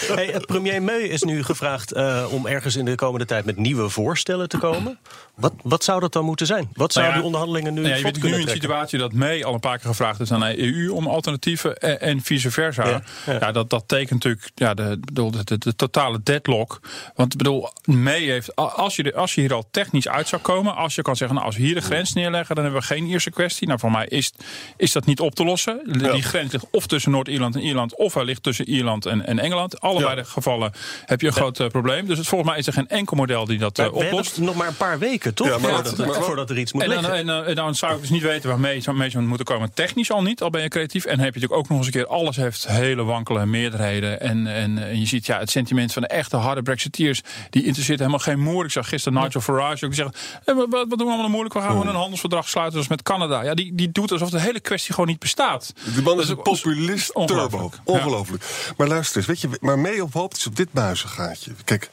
hey, 0.16 0.42
premier 0.46 0.84
May 0.84 1.00
is 1.00 1.24
nu 1.24 1.44
gevraagd 1.44 1.94
om 2.30 2.46
ergens 2.46 2.76
in 2.76 2.86
de 2.86 2.96
komende 2.96 3.26
tijd 3.26 3.46
met 3.46 3.58
nieuwe 3.58 3.90
voorstellen 3.90 4.50
te 4.50 4.58
komen. 4.58 5.00
Wat, 5.36 5.54
wat 5.64 5.84
zou 5.84 6.00
dat 6.00 6.14
dan 6.14 6.26
moeten 6.26 6.46
zijn? 6.46 6.70
Wat 6.74 6.94
zouden 6.94 6.94
nou 6.94 7.06
ja, 7.06 7.14
die 7.14 7.26
onderhandelingen 7.26 7.74
nu 7.74 7.82
nou 7.82 8.02
ja, 8.02 8.08
je 8.08 8.12
kunnen 8.12 8.30
nu 8.30 8.36
een 8.36 8.42
trekken? 8.42 8.62
situatie 8.62 9.00
dat 9.00 9.14
May 9.14 9.44
al 9.44 9.54
een 9.54 9.60
paar 9.60 9.78
keer 9.78 9.90
gevraagd 9.90 10.20
is 10.20 10.32
aan 10.32 10.40
de 10.40 10.60
EU 10.60 10.90
om 10.90 11.08
alternatieven 11.08 11.78
en, 11.78 12.02
en 12.02 12.22
vice 12.22 12.52
versa. 12.52 12.88
Ja, 12.88 13.02
Ja, 13.26 13.38
ja. 13.40 13.52
dat, 13.52 13.70
dat 13.70 13.84
tekent 13.88 14.10
natuurlijk 14.10 14.52
ja, 14.56 14.74
de, 14.74 15.00
de, 15.14 15.44
de, 15.44 15.58
de 15.58 15.76
totale 15.76 16.17
deadlock. 16.24 16.80
Want 17.16 17.31
ik 17.31 17.38
bedoel, 17.38 17.69
May 17.86 18.19
heeft, 18.22 18.56
als 18.56 18.96
je, 18.96 19.04
de- 19.04 19.16
als 19.16 19.36
je 19.36 19.42
hier 19.42 19.54
al 19.54 19.68
technisch 19.72 20.08
uit 20.08 20.28
zou 20.28 20.42
komen, 20.42 20.75
als 20.75 20.96
je 20.96 21.02
kan 21.02 21.16
zeggen, 21.16 21.36
nou, 21.36 21.48
als 21.48 21.58
we 21.58 21.64
hier 21.64 21.75
de 21.75 21.81
grens 21.81 22.14
neerleggen, 22.14 22.56
dan 22.56 22.64
hebben 22.64 22.81
we 22.81 22.88
geen 22.88 23.06
Ierse 23.06 23.30
kwestie. 23.31 23.68
Nou, 23.68 23.80
voor 23.80 23.92
mij 23.92 24.06
is, 24.08 24.31
is 24.78 24.92
dat 24.92 25.06
niet 25.06 25.19
op 25.19 25.36
te 25.36 25.44
lossen. 25.44 25.81
Ja. 25.92 26.12
Die 26.12 26.21
grens 26.24 26.52
ligt 26.52 26.66
of 26.71 26.88
tussen 26.88 27.12
Noord-Ierland 27.12 27.56
en 27.56 27.62
Ierland, 27.62 27.95
of 27.95 28.14
hij 28.14 28.24
ligt 28.24 28.44
tussen 28.44 28.69
Ierland 28.69 29.06
en, 29.06 29.26
en 29.28 29.40
Engeland. 29.40 29.80
Allebei 29.81 30.09
Ja. 30.09 30.16
de 30.16 30.26
gevallen 30.26 30.71
heb 31.06 31.21
je 31.21 31.28
een 31.28 31.33
groot 31.33 31.59
eh, 31.59 31.68
probleem. 31.68 32.06
Dus 32.07 32.18
het, 32.18 32.28
volgens 32.28 32.50
mij 32.50 32.59
is 32.59 32.68
er 32.68 32.74
geen 32.74 32.88
enkel 32.88 33.16
model 33.18 33.45
die 33.45 33.57
dat 33.57 33.78
hebben 33.78 34.06
oplost. 34.06 34.38
nog 34.40 34.56
maar 34.56 34.68
een 34.68 34.76
paar 34.78 35.00
weken, 35.00 35.33
toch? 35.33 35.47
Ja, 35.47 35.57
maar 35.57 35.71
voordat, 35.74 35.97
maar- 35.97 36.24
voordat 36.24 36.50
er 36.50 36.57
iets 36.57 36.74
moet 36.74 36.81
En 36.83 36.90
dan, 36.90 36.97
liggen. 37.02 37.19
en, 37.19 37.30
eh, 37.44 37.50
en 37.50 37.56
dan 37.56 37.76
zou 37.76 37.94
ik 37.95 38.02
dus 38.02 38.09
niet 38.09 38.21
weten 38.21 38.50
waarmee 38.50 38.81
mee 38.94 39.09
zou 39.09 39.26
moeten 39.26 39.45
komen. 39.45 39.74
Technisch 39.74 40.12
al 40.12 40.21
niet, 40.21 40.42
al 40.42 40.50
ben 40.50 40.62
je 40.62 40.68
creatief. 40.68 41.06
En 41.06 41.19
heb 41.19 41.33
je 41.33 41.40
natuurlijk 41.40 41.54
ook 41.59 41.68
nog 41.69 41.78
eens 41.78 41.88
een 41.88 41.94
keer 41.94 42.07
alles 42.07 42.36
heeft 42.36 42.68
hele 42.68 43.04
wankele 43.04 43.45
meerderheden. 43.45 44.19
En, 44.21 44.47
en, 44.47 44.78
en 44.78 45.00
je 45.00 45.06
ziet 45.06 45.26
ja, 45.26 45.40
het 45.40 45.50
sentiment 45.50 45.92
van 45.97 46.07
de 46.07 46.16
echte 46.16 46.35
harde 46.35 46.61
Brexiteers. 46.61 47.21
Die 47.49 47.63
interesseert 47.66 47.99
helemaal 47.99 48.19
geen 48.19 48.39
moer. 48.39 48.66
Ik 48.66 48.71
zag 48.71 48.89
gisteren 48.89 49.21
Nigel 49.21 49.42
Farage 49.42 49.85
ook 49.85 49.94
zeggen. 49.94 50.16
eh, 50.45 50.56
wat, 50.56 50.69
wat 50.69 50.89
doen 50.89 50.97
we 50.97 51.04
allemaal 51.04 51.30
moeilijk? 51.30 51.54
We 51.54 51.59
gaan 51.59 51.71
gewoon 51.71 51.87
een 51.87 51.95
handelsverdrag 51.95 52.49
sluiten 52.49 52.73
zoals 52.73 52.87
met 52.87 53.04
Canada. 53.04 53.42
Ja, 53.44 53.54
die, 53.54 53.75
die 53.75 53.92
doet 53.92 54.11
alsof 54.11 54.30
de 54.30 54.39
hele 54.39 54.59
kwestie 54.59 54.94
gewoon 54.94 55.09
niet 55.09 55.19
bestaat. 55.19 55.73
Die 55.94 56.01
man 56.01 56.19
is 56.19 56.30
een 56.30 56.42
populist 56.42 57.06
turbo. 57.06 57.21
ongelooflijk. 57.21 57.73
Ja. 57.73 57.94
Ongelooflijk. 57.94 58.44
Maar 58.77 58.87
luister 58.87 59.18
eens, 59.18 59.25
weet 59.25 59.42
je, 59.42 59.49
maar 59.59 59.80
mee 59.80 60.04
op 60.04 60.13
hoopt 60.13 60.37
is 60.37 60.47
op 60.47 60.56
dit 60.56 60.73
muizengaatje. 60.73 61.51
Kijk, 61.63 61.89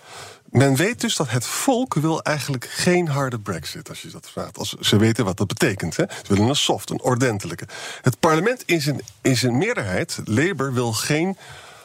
men 0.50 0.76
weet 0.76 1.00
dus 1.00 1.16
dat 1.16 1.30
het 1.30 1.46
volk 1.46 1.94
wil 1.94 2.22
eigenlijk 2.22 2.68
geen 2.70 3.08
harde 3.08 3.38
brexit, 3.38 3.88
als 3.88 4.02
je 4.02 4.08
dat 4.08 4.30
vraagt. 4.32 4.58
Als 4.58 4.74
ze 4.80 4.96
weten 4.96 5.24
wat 5.24 5.36
dat 5.36 5.46
betekent. 5.46 5.96
Hè? 5.96 6.04
Ze 6.08 6.34
willen 6.34 6.48
een 6.48 6.56
soft, 6.56 6.90
een 6.90 7.02
ordentelijke. 7.02 7.66
Het 8.02 8.20
parlement 8.20 8.62
in 8.66 8.80
zijn, 8.80 9.00
in 9.22 9.36
zijn 9.36 9.58
meerderheid, 9.58 10.18
Labour, 10.24 10.72
wil 10.72 10.92
geen 10.92 11.36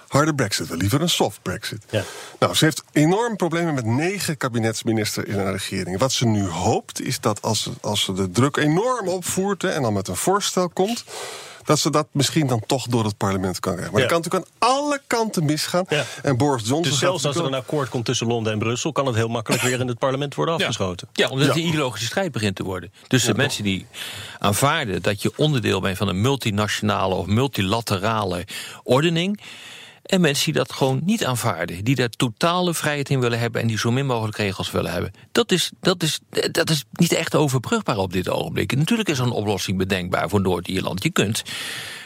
harde 0.09 0.35
brexit. 0.35 0.67
Wil 0.67 0.77
liever 0.77 1.01
een 1.01 1.09
soft 1.09 1.41
brexit. 1.41 1.83
Ja. 1.89 2.03
Nou, 2.39 2.53
ze 2.55 2.65
heeft 2.65 2.83
enorm 2.91 3.35
problemen 3.35 3.73
met 3.73 3.85
negen 3.85 4.37
kabinetsministers 4.37 5.25
in 5.25 5.35
haar 5.39 5.51
regering. 5.51 5.99
Wat 5.99 6.11
ze 6.11 6.25
nu 6.25 6.47
hoopt, 6.47 7.01
is 7.01 7.19
dat 7.19 7.41
als 7.41 7.63
ze, 7.63 7.71
als 7.81 8.03
ze 8.03 8.13
de 8.13 8.31
druk 8.31 8.57
enorm 8.57 9.07
opvoert... 9.07 9.61
hè, 9.61 9.69
en 9.69 9.81
dan 9.81 9.93
met 9.93 10.07
een 10.07 10.15
voorstel 10.15 10.69
komt... 10.69 11.03
dat 11.65 11.79
ze 11.79 11.89
dat 11.89 12.07
misschien 12.11 12.47
dan 12.47 12.63
toch 12.67 12.87
door 12.87 13.05
het 13.05 13.17
parlement 13.17 13.59
kan 13.59 13.73
krijgen. 13.73 13.93
Maar 13.93 14.01
Ja. 14.01 14.07
dat 14.07 14.17
kan 14.17 14.31
natuurlijk 14.31 14.53
aan 14.63 14.69
alle 14.77 15.01
kanten 15.07 15.45
misgaan. 15.45 15.85
Ja. 15.89 16.05
En 16.21 16.37
Boris 16.37 16.61
Johnson... 16.61 16.81
Dus 16.91 16.99
zelfs 16.99 17.25
als 17.25 17.35
er 17.35 17.45
een 17.45 17.53
akkoord 17.53 17.89
komt 17.89 18.05
tussen 18.05 18.27
Londen 18.27 18.53
en 18.53 18.59
Brussel... 18.59 18.91
kan 18.91 19.05
het 19.05 19.15
heel 19.15 19.27
makkelijk 19.27 19.61
weer 19.63 19.79
in 19.79 19.87
het 19.87 19.97
parlement 19.99 20.35
worden 20.35 20.55
afgeschoten. 20.55 21.07
Ja, 21.13 21.27
omdat 21.27 21.47
het 21.47 21.55
Ja. 21.55 21.61
een 21.61 21.67
ideologische 21.67 22.05
strijd 22.05 22.31
begint 22.31 22.55
te 22.55 22.63
worden. 22.63 22.91
Dus 23.07 23.23
de 23.23 23.33
mensen 23.33 23.63
die 23.63 23.85
aanvaarden 24.39 25.01
dat 25.01 25.21
je 25.21 25.31
onderdeel 25.35 25.81
bent 25.81 25.97
van 25.97 26.07
een 26.07 26.21
multinationale 26.21 27.15
of 27.15 27.25
multilaterale 27.25 28.45
ordening. 28.83 29.39
En 30.09 30.21
mensen 30.21 30.45
die 30.45 30.53
dat 30.53 30.73
gewoon 30.73 31.01
niet 31.03 31.25
aanvaarden. 31.25 31.83
Die 31.83 31.95
daar 31.95 32.09
totale 32.09 32.73
vrijheid 32.73 33.09
in 33.09 33.19
willen 33.19 33.39
hebben 33.39 33.61
en 33.61 33.67
die 33.67 33.77
zo 33.77 33.91
min 33.91 34.05
mogelijk 34.05 34.37
regels 34.37 34.71
willen 34.71 34.91
hebben. 34.91 35.11
Dat 35.31 35.51
is, 35.51 35.71
dat 35.79 36.03
is, 36.03 36.19
dat 36.51 36.69
is 36.69 36.83
niet 36.91 37.11
echt 37.11 37.35
overbrugbaar 37.35 37.97
op 37.97 38.13
dit 38.13 38.29
ogenblik. 38.29 38.75
Natuurlijk 38.75 39.09
is 39.09 39.19
er 39.19 39.25
een 39.25 39.31
oplossing 39.31 39.77
bedenkbaar 39.77 40.29
voor 40.29 40.41
Noord-Ierland. 40.41 41.03
Je 41.03 41.09
kunt 41.09 41.43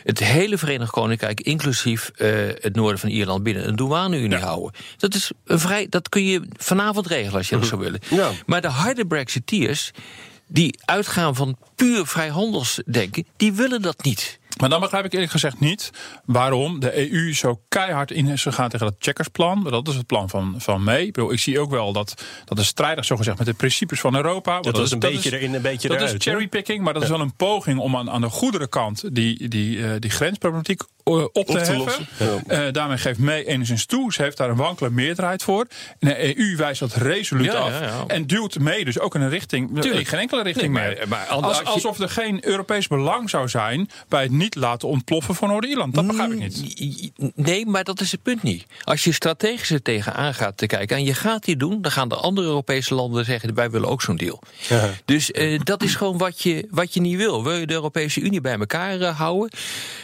het 0.04 0.20
hele 0.20 0.58
Verenigd 0.58 0.92
Koninkrijk, 0.92 1.42
inclusief 1.42 2.12
uh, 2.18 2.30
het 2.60 2.76
noorden 2.76 3.00
van 3.00 3.10
Ierland, 3.10 3.44
binnen 3.44 3.68
een 3.68 3.76
douane-unie 3.76 4.30
ja. 4.30 4.46
houden. 4.46 4.72
Dat, 4.98 5.16
is 5.16 5.32
een 5.46 5.60
vrij, 5.60 5.88
dat 5.90 6.10
kun 6.10 6.26
je 6.26 6.42
vanavond 6.58 7.08
regelen 7.08 7.38
als 7.38 7.50
je 7.50 7.58
dat 7.58 7.68
zou 7.68 7.82
willen. 7.82 8.00
Ja. 8.10 8.32
Maar 8.46 8.62
de 8.62 8.68
harde 8.68 9.06
Brexiteers, 9.06 9.92
die 10.48 10.80
uitgaan 10.86 11.36
van 11.36 11.58
puur 11.76 12.06
vrijhandelsdenken, 12.06 13.26
die 13.38 13.54
willen 13.54 13.82
dat 13.82 14.04
niet. 14.04 14.40
Maar 14.60 14.70
dan 14.70 14.80
begrijp 14.80 15.06
ik 15.06 15.14
eerlijk 15.14 15.32
gezegd 15.32 15.60
niet 15.60 15.90
waarom 16.26 16.80
de 16.80 17.12
EU 17.12 17.34
zo 17.34 17.62
keihard 17.68 18.12
in 18.12 18.28
is 18.28 18.42
gegaan 18.42 18.70
tegen 18.70 18.86
dat 18.86 18.96
checkersplan. 19.00 19.64
Dat 19.64 19.88
is 19.88 19.96
het 19.96 20.06
plan 20.06 20.30
van, 20.30 20.56
van 20.58 20.84
May. 20.84 21.02
Ik, 21.02 21.14
bedoel, 21.14 21.32
ik 21.32 21.40
zie 21.40 21.60
ook 21.60 21.72
wel 21.72 21.94
dat 21.94 22.24
dat 22.46 22.60
is 22.60 22.68
strijdig 22.68 23.06
zogezegd 23.06 23.38
met 23.38 23.48
de 23.48 23.54
principes 23.54 24.00
van 24.00 24.16
Europa. 24.16 24.60
Dat, 24.60 24.76
dat 24.76 24.86
is 24.86 24.92
een 24.92 25.00
dat 25.00 25.12
beetje 25.12 25.30
is, 25.30 25.36
erin, 25.36 25.54
een 25.54 25.62
beetje 25.62 25.88
dat 25.88 25.98
eruit. 25.98 26.12
Dat 26.12 26.22
is 26.22 26.32
cherrypicking, 26.32 26.84
maar 26.84 26.94
dat 26.94 27.04
is 27.04 27.10
wel 27.10 27.20
een 27.20 27.36
poging 27.36 27.80
om 27.80 27.96
aan, 27.96 28.10
aan 28.10 28.22
de 28.22 28.30
goederenkant 28.30 29.16
die, 29.16 29.48
die, 29.48 29.78
uh, 29.78 29.92
die 30.00 30.12
grensproblematiek 30.12 30.82
uh, 31.06 31.24
op, 31.34 31.34
te, 31.34 31.44
te 31.46 31.58
heffen. 31.60 32.08
Ja. 32.48 32.66
Uh, 32.68 32.74
daarmee 32.74 32.98
geeft 32.98 33.20
May 33.20 33.44
enigszins 33.44 33.86
toe. 33.86 34.14
Ze 34.14 34.22
heeft 34.22 34.38
daar 34.38 34.50
een 34.50 34.56
wankele 34.56 34.90
meerderheid 34.90 35.44
voor. 35.44 35.66
En 36.00 36.08
de 36.08 36.38
EU 36.38 36.56
wijst 36.56 36.80
dat 36.80 36.94
resoluut 36.94 37.46
Ja, 37.46 37.54
af. 37.54 37.70
ja, 37.72 37.82
ja. 37.82 38.04
En 38.08 38.28
duwt 38.28 38.60
May 38.60 38.84
dus 38.84 39.00
ook 39.00 39.16
in 39.16 39.22
een 39.22 39.30
richting. 39.30 39.68
Tuurlijk. 39.82 39.96
In 40.00 40.06
geen 40.06 40.20
enkele 40.20 40.44
richting 40.44 40.74
Nee, 40.74 40.88
mee. 40.88 40.96
maar- 40.96 41.08
maar 41.08 41.26
als- 41.26 41.44
Als- 41.44 41.58
als 41.58 41.66
je- 41.68 41.74
alsof 41.74 42.00
er 42.00 42.10
geen 42.10 42.48
Europees 42.48 42.88
belang 42.88 43.30
zou 43.30 43.50
zijn 43.50 43.90
bij 44.08 44.22
het 44.24 44.32
niet 44.32 44.56
laten 44.56 44.88
ontploffen 44.88 45.36
van 45.36 45.48
Noord-Ierland. 45.50 45.94
Dat 45.96 46.08
begrijp 46.08 46.32
ik 46.32 46.40
niet. 46.40 47.12
Nee, 47.36 47.66
maar 47.66 47.84
dat 47.84 48.02
is 48.02 48.12
het 48.12 48.24
punt 48.24 48.44
niet. 48.44 48.66
Als 48.84 49.04
je 49.04 49.12
strategisch 49.12 49.70
er 49.70 49.82
tegenaan 49.82 50.34
gaat 50.34 50.58
te 50.58 50.66
kijken 50.66 50.98
en 50.98 51.04
je 51.04 51.14
gaat 51.14 51.44
die 51.46 51.58
doen, 51.58 51.82
dan 51.82 51.92
gaan 51.92 52.10
de 52.10 52.16
andere 52.16 52.48
Europese 52.48 52.96
landen 52.96 53.26
zeggen: 53.26 53.54
wij 53.54 53.70
willen 53.70 53.90
ook 53.90 54.02
zo'n 54.02 54.16
deal. 54.18 54.42
Dus 55.06 55.32
eh, 55.32 55.60
dat 55.64 55.84
is 55.84 55.96
gewoon 55.96 56.18
wat 56.18 56.42
je, 56.42 56.68
wat 56.70 56.94
je 56.94 57.02
niet 57.02 57.18
wil. 57.18 57.44
Wil 57.44 57.56
je 57.56 57.68
de 57.68 57.74
Europese 57.74 58.20
Unie 58.22 58.42
bij 58.42 58.58
elkaar 58.60 59.02
eh, 59.02 59.18
houden, 59.18 59.50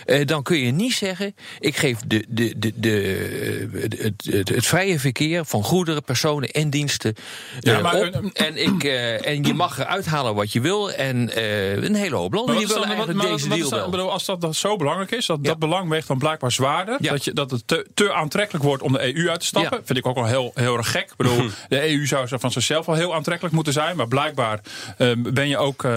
eh, 0.05 0.25
dan 0.25 0.43
kun 0.43 0.57
je 0.57 0.71
niet 0.71 0.88
zeggen: 0.97 1.35
ik 1.59 1.75
geef 1.77 1.97
de, 2.07 2.25
de, 2.29 2.53
de, 2.57 2.71
de, 2.75 3.69
het, 4.01 4.25
het, 4.31 4.49
het 4.49 4.65
vrije 4.65 4.99
verkeer 4.99 5.45
van 5.45 5.63
goederen, 5.63 6.03
personen 6.03 6.49
en 6.49 6.69
diensten 6.69 7.15
eh, 7.61 7.81
maar, 7.81 7.95
op. 8.07 8.29
en, 8.33 8.57
ik, 8.57 8.83
eh, 8.83 9.25
en 9.27 9.43
je 9.43 9.53
mag 9.53 9.79
eruit 9.79 10.05
halen 10.05 10.35
wat 10.35 10.51
je 10.51 10.61
wil. 10.61 10.91
En 10.91 11.29
eh, 11.35 11.75
een 11.75 11.95
hele 11.95 12.15
hoop 12.15 12.33
landen 12.33 12.57
die 12.57 12.67
willen 12.67 12.87
dan- 12.87 12.97
wat- 12.97 13.21
deze 13.21 13.49
deal 13.49 13.69
dan- 13.69 13.91
bedoel, 13.91 14.11
als 14.11 14.25
dat, 14.25 14.41
dat 14.41 14.55
zo 14.55 14.75
belangrijk 14.75 15.11
is, 15.11 15.25
dat, 15.25 15.39
Ja. 15.41 15.47
dat 15.49 15.59
belang 15.59 15.89
weegt 15.89 16.07
dan 16.07 16.17
blijkbaar 16.17 16.51
zwaarder. 16.51 16.97
Ja. 16.99 17.11
Dat, 17.11 17.23
je, 17.23 17.33
dat 17.33 17.51
het 17.51 17.67
te, 17.67 17.87
te 17.93 18.13
aantrekkelijk 18.13 18.63
wordt 18.65 18.83
om 18.83 18.91
de 18.91 19.15
EU 19.15 19.29
uit 19.29 19.39
te 19.39 19.45
stappen. 19.45 19.77
Ja. 19.77 19.83
Vind 19.85 19.97
ik 19.99 20.05
ook 20.05 20.15
wel 20.15 20.25
heel, 20.25 20.51
heel 20.53 20.77
erg 20.77 20.91
gek. 20.91 21.03
Ik 21.09 21.15
bedoel, 21.17 21.49
de 21.69 21.89
EU 21.89 22.05
zou 22.07 22.27
zo 22.27 22.37
van 22.37 22.51
zichzelf 22.51 22.87
al 22.87 22.93
heel 22.93 23.15
aantrekkelijk 23.15 23.55
moeten 23.55 23.73
zijn. 23.73 23.95
Maar 23.95 24.07
blijkbaar 24.07 24.59
eh, 24.97 25.11
ben 25.17 25.47
je 25.47 25.57
ook, 25.57 25.87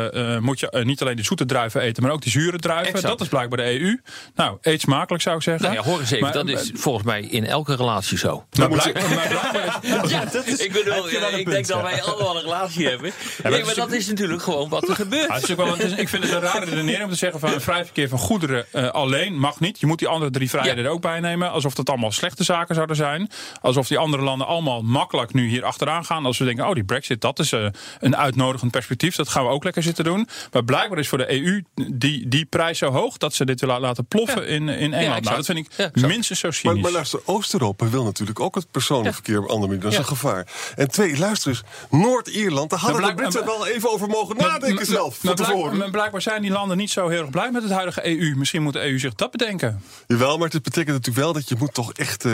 moet 0.40 0.60
je 0.60 0.80
niet 0.84 1.00
alleen 1.00 1.16
de 1.16 1.24
zoete 1.24 1.44
druiven 1.44 1.80
eten, 1.80 2.02
maar 2.02 2.12
ook 2.12 2.22
die 2.22 2.32
zure 2.32 2.58
druiven. 2.58 2.86
Exact. 2.94 3.06
Dat 3.06 3.20
is 3.20 3.28
blijkbaar 3.28 3.58
de 3.58 3.80
EU. 3.80 4.00
Nou, 4.34 4.58
eet 4.60 4.81
smakelijk 4.82 5.22
zou 5.22 5.36
ik 5.36 5.42
zeggen. 5.42 5.64
Nou 5.64 5.76
ja, 5.76 5.82
hoor 5.90 6.00
eens 6.00 6.10
even, 6.10 6.24
Maar- 6.24 6.32
dat 6.32 6.48
is 6.48 6.70
volgens 6.74 7.04
mij 7.04 7.20
in 7.22 7.46
elke 7.46 7.74
relatie 7.74 8.18
zo. 8.18 8.44
Maar 8.58 8.68
blijkbaar, 8.68 9.02
maar 9.14 9.28
blijkbaar 9.28 10.04
is- 10.04 10.10
Ja, 10.10 10.22
ik 10.64 10.72
bedoel, 10.72 10.94
een 10.94 11.38
ik 11.38 11.44
punt, 11.44 11.50
denk 11.50 11.66
dat 11.66 11.76
ja. 11.76 11.82
wij 11.82 12.02
allemaal 12.02 12.36
een 12.36 12.42
relatie 12.42 12.88
hebben. 12.88 13.12
maar 13.42 13.52
nee, 13.52 13.64
maar 13.64 13.74
dat 13.74 13.92
is 13.92 14.06
natuurlijk 14.08 14.42
gewoon 14.42 14.68
wat 14.68 14.88
er 14.88 14.94
gebeurt. 14.94 15.28
Ja, 15.28 15.34
het 15.34 15.42
is 15.42 15.50
ook 15.50 15.56
wel, 15.56 15.72
het 15.72 15.82
is- 15.82 15.92
ik 15.92 16.08
vind 16.08 16.22
het 16.24 16.32
een 16.32 16.40
rare 16.40 16.64
redenering 16.64 17.04
om 17.04 17.10
te 17.10 17.16
zeggen 17.16 17.40
van 17.40 17.52
een 17.52 17.60
vrij 17.60 17.84
verkeer 17.84 18.08
van 18.08 18.18
goederen 18.18 18.66
eh, 18.72 18.88
alleen 18.88 19.38
mag 19.38 19.60
niet. 19.60 19.80
Je 19.80 19.86
moet 19.86 19.98
die 19.98 20.08
andere 20.08 20.30
drie 20.30 20.50
vrijheden 20.50 20.78
Ja. 20.82 20.84
er 20.88 20.94
ook 20.94 21.00
bij 21.00 21.20
nemen. 21.20 21.50
Alsof 21.50 21.74
dat 21.74 21.88
allemaal 21.88 22.12
slechte 22.12 22.44
zaken 22.44 22.74
zouden 22.74 22.96
zijn. 22.96 23.30
Alsof 23.60 23.88
die 23.88 23.98
andere 23.98 24.22
landen 24.22 24.46
allemaal 24.46 24.82
makkelijk 24.82 25.32
nu 25.34 25.48
hier 25.48 25.64
achteraan 25.64 26.04
gaan. 26.04 26.26
Als 26.26 26.38
we 26.38 26.44
denken, 26.44 26.66
oh 26.68 26.74
die 26.74 26.84
brexit, 26.84 27.20
dat 27.20 27.38
is 27.38 27.52
eh, 27.52 27.66
een 28.00 28.16
uitnodigend 28.16 28.70
perspectief. 28.70 29.16
Dat 29.16 29.28
gaan 29.28 29.44
we 29.44 29.50
ook 29.50 29.64
lekker 29.64 29.82
zitten 29.82 30.04
doen. 30.04 30.28
Maar 30.52 30.64
blijkbaar 30.64 30.98
is 30.98 31.08
voor 31.08 31.18
de 31.18 31.32
EU 31.32 31.62
die, 31.92 32.28
die 32.28 32.44
prijs 32.44 32.78
zo 32.78 32.90
hoog 32.90 33.16
dat 33.16 33.34
ze 33.34 33.44
dit 33.44 33.60
willen 33.60 33.80
laten 33.80 34.06
ploffen 34.06 34.46
in, 34.48 34.68
in 34.78 34.92
Engeland. 34.94 35.24
nou, 35.24 35.36
dat 35.36 35.44
vind 35.46 35.58
ik 35.58 35.90
minstens 35.94 36.38
zo 36.40 36.46
Maar, 36.48 36.56
cynisch. 36.56 36.82
maar 36.82 36.92
luister, 36.92 37.20
Oost-Europa 37.24 37.88
wil 37.88 38.04
natuurlijk 38.04 38.40
ook 38.40 38.54
het 38.54 38.70
persoonlijk 38.70 39.14
verkeer 39.14 39.38
op 39.42 39.48
andere 39.48 39.66
manier. 39.66 39.80
Dat 39.82 39.90
is 39.90 39.96
Ja. 39.96 40.02
een 40.02 40.08
gevaar. 40.08 40.46
En 40.76 40.90
twee, 40.90 41.18
luister 41.18 41.50
eens, 41.50 41.62
Noord-Ierland, 41.90 42.70
daar 42.70 42.78
hadden 42.78 43.02
de 43.02 43.14
Britten 43.14 43.44
wel 43.44 43.66
even 43.66 43.90
over 43.92 44.08
mogen 44.08 44.36
nadenken 44.36 44.86
zelf, 44.86 45.22
maar 45.22 45.36
van 45.36 45.46
tevoren. 45.46 45.90
blijkbaar 45.90 46.22
zijn 46.22 46.42
die 46.42 46.50
landen 46.50 46.76
niet 46.76 46.90
zo 46.90 47.08
heel 47.08 47.20
erg 47.20 47.30
blij 47.30 47.50
met 47.50 47.62
het 47.62 47.72
huidige 47.72 48.06
EU. 48.06 48.34
Misschien 48.36 48.62
moet 48.62 48.72
de 48.72 48.80
EU 48.84 48.98
zich 48.98 49.14
dat 49.14 49.30
bedenken. 49.30 49.82
Jawel, 50.06 50.38
maar 50.38 50.48
het 50.48 50.62
betekent 50.62 50.96
natuurlijk 50.96 51.24
wel 51.24 51.32
dat 51.32 51.48
je 51.48 51.54
moet 51.58 51.74
toch 51.74 51.92
echt... 51.92 52.24
eh, 52.24 52.32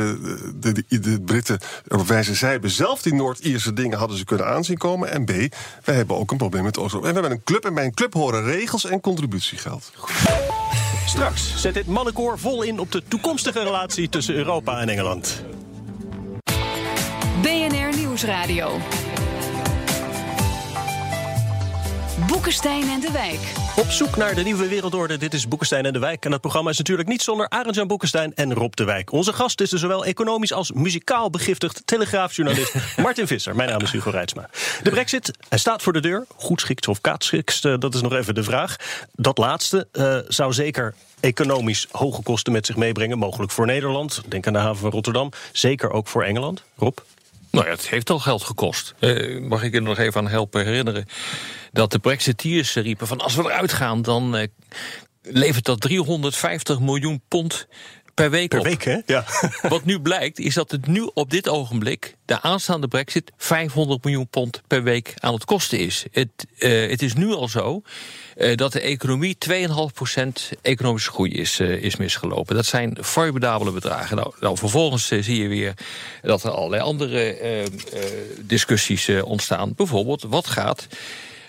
de, 0.54 0.84
de, 0.88 1.00
de 1.00 1.20
Britten 1.20 1.58
erop 1.88 2.06
wijzen. 2.06 2.36
Zij 2.36 2.50
hebben 2.50 2.70
zelf 2.70 3.02
die 3.02 3.14
Noord-Ierse 3.14 3.72
dingen 3.72 3.98
hadden 3.98 4.18
ze 4.18 4.24
kunnen 4.24 4.46
aanzien 4.46 4.76
komen. 4.78 5.10
En 5.10 5.24
B, 5.24 5.30
wij 5.84 5.94
hebben 5.94 6.16
ook 6.16 6.30
een 6.30 6.36
probleem 6.36 6.62
met 6.62 6.78
Oost-Europa. 6.78 7.08
En 7.08 7.14
we 7.14 7.20
hebben 7.20 7.38
een 7.38 7.44
club 7.44 7.64
en 7.64 7.74
bij 7.74 7.84
een 7.84 7.94
club 7.94 8.12
horen 8.14 8.44
regels 8.44 8.84
en 8.84 9.00
contributiegeld. 9.00 9.90
Straks 11.08 11.52
zet 11.56 11.74
dit 11.74 11.86
mannenkoor 11.86 12.38
vol 12.38 12.62
in 12.62 12.78
op 12.78 12.92
de 12.92 13.02
toekomstige 13.08 13.62
relatie 13.62 14.08
tussen 14.08 14.34
Europa 14.34 14.80
en 14.80 14.88
Engeland. 14.88 15.44
BNR 17.42 17.96
Nieuwsradio. 17.96 18.70
Boekenstein 22.26 22.88
en 22.88 23.00
de 23.00 23.10
Wijk. 23.12 23.52
Op 23.76 23.90
zoek 23.90 24.16
naar 24.16 24.34
de 24.34 24.42
nieuwe 24.42 24.68
wereldorde. 24.68 25.16
Dit 25.16 25.34
is 25.34 25.48
Boekenstein 25.48 25.84
en 25.84 25.92
de 25.92 25.98
Wijk. 25.98 26.24
En 26.24 26.30
dat 26.30 26.40
programma 26.40 26.70
is 26.70 26.78
natuurlijk 26.78 27.08
niet 27.08 27.22
zonder 27.22 27.48
Arend-Jan 27.48 27.86
Boekenstein 27.86 28.34
en 28.34 28.54
Rob 28.54 28.74
de 28.74 28.84
Wijk. 28.84 29.12
Onze 29.12 29.32
gast 29.32 29.60
is 29.60 29.70
de 29.70 29.78
zowel 29.78 30.04
economisch 30.04 30.52
als 30.52 30.72
muzikaal 30.72 31.30
begiftigd 31.30 31.82
telegraafjournalist 31.84 32.74
Martin 32.96 33.26
Visser. 33.26 33.56
Mijn 33.56 33.68
naam 33.68 33.80
is 33.80 33.90
Hugo 33.90 34.10
Reitsma. 34.10 34.48
De 34.82 34.90
brexit 34.90 35.30
hij 35.48 35.58
staat 35.58 35.82
voor 35.82 35.92
de 35.92 36.00
deur. 36.00 36.24
Goedschiks 36.36 36.88
of 36.88 37.00
kaatschiks, 37.00 37.60
eh, 37.60 37.74
dat 37.78 37.94
is 37.94 38.00
nog 38.00 38.12
even 38.12 38.34
de 38.34 38.42
vraag. 38.42 38.76
Dat 39.12 39.38
laatste 39.38 39.88
eh, 39.92 40.18
zou 40.28 40.52
zeker 40.52 40.94
economisch 41.20 41.86
hoge 41.90 42.22
kosten 42.22 42.52
met 42.52 42.66
zich 42.66 42.76
meebrengen. 42.76 43.18
Mogelijk 43.18 43.52
voor 43.52 43.66
Nederland. 43.66 44.22
Denk 44.28 44.46
aan 44.46 44.52
de 44.52 44.58
haven 44.58 44.80
van 44.80 44.90
Rotterdam. 44.90 45.30
Zeker 45.52 45.90
ook 45.90 46.08
voor 46.08 46.22
Engeland. 46.22 46.62
Rob? 46.76 46.98
Nou 47.50 47.64
ja, 47.66 47.70
het 47.72 47.88
heeft 47.88 48.10
al 48.10 48.18
geld 48.18 48.42
gekost. 48.42 48.94
Eh, 48.98 49.40
mag 49.40 49.62
ik 49.62 49.74
er 49.74 49.82
nog 49.82 49.98
even 49.98 50.20
aan 50.20 50.28
helpen 50.28 50.64
herinneren 50.64 51.06
dat 51.72 51.92
de 51.92 51.98
Brexiteers 51.98 52.74
riepen 52.74 53.06
van 53.06 53.20
als 53.20 53.34
we 53.34 53.42
eruit 53.42 53.72
gaan, 53.72 54.02
dan 54.02 54.36
eh, 54.36 54.46
levert 55.22 55.64
dat 55.64 55.80
350 55.80 56.80
miljoen 56.80 57.22
pond 57.28 57.66
per 58.14 58.30
week 58.30 58.48
Per 58.48 58.58
op. 58.58 58.64
week, 58.64 58.82
hè? 58.84 58.98
Ja. 59.06 59.24
Wat 59.68 59.84
nu 59.84 60.00
blijkt, 60.00 60.38
is 60.38 60.54
dat 60.54 60.70
het 60.70 60.86
nu 60.86 61.10
op 61.14 61.30
dit 61.30 61.48
ogenblik, 61.48 62.16
de 62.24 62.42
aanstaande 62.42 62.88
brexit, 62.88 63.32
500 63.36 64.04
miljoen 64.04 64.28
pond 64.28 64.62
per 64.66 64.82
week 64.82 65.14
aan 65.18 65.34
het 65.34 65.44
kosten 65.44 65.78
is. 65.78 66.04
Het, 66.12 66.28
eh, 66.58 66.90
het 66.90 67.02
is 67.02 67.14
nu 67.14 67.32
al 67.32 67.48
zo 67.48 67.82
dat 68.54 68.72
de 68.72 68.80
economie 68.80 69.36
2,5% 69.38 70.58
economische 70.62 71.10
groei 71.10 71.32
is, 71.32 71.60
eh, 71.60 71.82
is 71.82 71.96
misgelopen. 71.96 72.54
Dat 72.54 72.66
zijn 72.66 72.98
formidabele 73.00 73.70
bedragen. 73.70 74.16
Nou, 74.16 74.32
nou 74.40 74.56
vervolgens 74.56 75.10
eh, 75.10 75.22
zie 75.22 75.42
je 75.42 75.48
weer 75.48 75.74
dat 76.22 76.44
er 76.44 76.50
allerlei 76.50 76.82
andere 76.82 77.20
eh, 77.20 77.66
eh, 77.66 77.70
discussies 78.40 79.08
eh, 79.08 79.24
ontstaan. 79.24 79.72
Bijvoorbeeld, 79.76 80.22
wat 80.22 80.46
gaat 80.46 80.86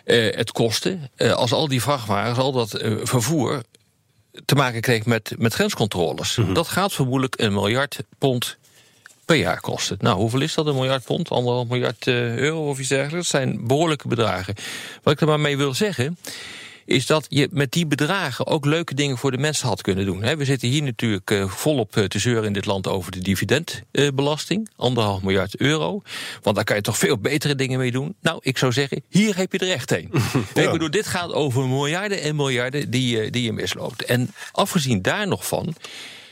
eh, 0.09 0.35
het 0.35 0.51
kosten 0.51 1.09
eh, 1.15 1.31
als 1.33 1.51
al 1.53 1.67
die 1.67 1.81
vrachtwagens, 1.81 2.37
al 2.37 2.51
dat 2.51 2.73
eh, 2.73 2.93
vervoer 3.03 3.63
te 4.45 4.55
maken 4.55 4.81
kreeg 4.81 5.05
met, 5.05 5.33
met 5.37 5.53
grenscontroles. 5.53 6.39
Dat 6.53 6.67
gaat 6.67 6.93
vermoedelijk 6.93 7.39
een 7.39 7.53
miljard 7.53 7.99
pond 8.17 8.57
per 9.25 9.35
jaar 9.35 9.59
kosten. 9.59 9.97
Nou, 9.99 10.17
hoeveel 10.17 10.41
is 10.41 10.53
dat? 10.53 10.67
Een 10.67 10.75
miljard 10.75 11.03
pond? 11.03 11.29
Anderhalf 11.29 11.67
miljard 11.67 12.07
eh, 12.07 12.35
euro 12.35 12.69
of 12.69 12.79
iets 12.79 12.89
dergelijks? 12.89 13.31
Dat 13.31 13.41
zijn 13.41 13.67
behoorlijke 13.67 14.07
bedragen. 14.07 14.55
Wat 15.03 15.13
ik 15.13 15.21
er 15.21 15.27
maar 15.27 15.39
mee 15.39 15.57
wil 15.57 15.73
zeggen 15.73 16.17
is 16.89 17.05
dat 17.05 17.25
je 17.29 17.47
met 17.51 17.71
die 17.71 17.85
bedragen 17.87 18.47
ook 18.47 18.65
leuke 18.65 18.93
dingen 18.93 19.17
voor 19.17 19.31
de 19.31 19.37
mensen 19.37 19.67
had 19.67 19.81
kunnen 19.81 20.05
doen. 20.05 20.37
We 20.37 20.45
zitten 20.45 20.69
hier 20.69 20.83
natuurlijk 20.83 21.31
eh, 21.31 21.49
volop 21.49 21.97
eh, 21.97 22.03
te 22.03 22.19
zeuren 22.19 22.43
in 22.43 22.53
dit 22.53 22.65
land 22.65 22.87
over 22.87 23.11
de 23.11 23.19
dividendbelasting. 23.19 24.69
Anderhalf 24.75 25.21
miljard 25.21 25.55
euro. 25.57 26.01
Want 26.41 26.55
daar 26.55 26.65
kan 26.65 26.75
je 26.75 26.81
toch 26.81 26.97
veel 26.97 27.17
betere 27.17 27.55
dingen 27.55 27.79
mee 27.79 27.91
doen. 27.91 28.15
Nou, 28.21 28.39
ik 28.41 28.57
zou 28.57 28.71
zeggen, 28.71 29.03
hier 29.09 29.37
heb 29.37 29.51
je 29.51 29.57
er 29.59 29.71
echt 29.71 29.91
een. 29.91 30.11
Ik 30.63 30.71
bedoel, 30.71 30.91
dit 30.91 31.07
gaat 31.07 31.31
over 31.33 31.67
miljarden 31.67 32.21
en 32.21 32.35
miljarden 32.35 32.89
die, 32.89 33.17
je- 33.17 33.29
die 33.29 33.43
je 33.43 33.53
misloopt. 33.53 34.03
En 34.05 34.31
afgezien 34.51 35.01
daar 35.01 35.27
nog 35.27 35.47
van 35.47 35.73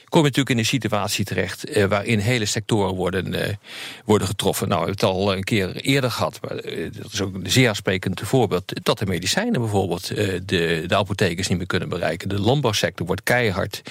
kom 0.09 0.19
je 0.19 0.27
natuurlijk 0.27 0.49
in 0.49 0.57
een 0.57 0.65
situatie 0.65 1.25
terecht 1.25 1.65
eh, 1.65 1.85
waarin 1.85 2.19
hele 2.19 2.45
sectoren 2.45 2.95
worden, 2.95 3.33
eh, 3.33 3.53
worden 4.05 4.27
getroffen. 4.27 4.67
Nou, 4.67 4.79
we 4.81 4.87
hebben 4.87 5.07
het 5.07 5.15
al 5.15 5.35
een 5.35 5.43
keer 5.43 5.75
eerder 5.75 6.11
gehad, 6.11 6.39
maar 6.41 6.57
eh, 6.57 6.91
dat 6.91 7.13
is 7.13 7.21
ook 7.21 7.33
een 7.33 7.51
zeer 7.51 7.69
aansprekend 7.69 8.21
voorbeeld. 8.23 8.85
Dat 8.85 8.99
de 8.99 9.05
medicijnen 9.05 9.61
bijvoorbeeld 9.61 10.07
de, 10.07 10.83
de 10.87 10.95
apothekers 10.95 11.47
niet 11.47 11.57
meer 11.57 11.67
kunnen 11.67 11.89
bereiken. 11.89 12.29
De 12.29 12.39
landbouwsector 12.39 13.05
wordt 13.05 13.23
keihard 13.23 13.81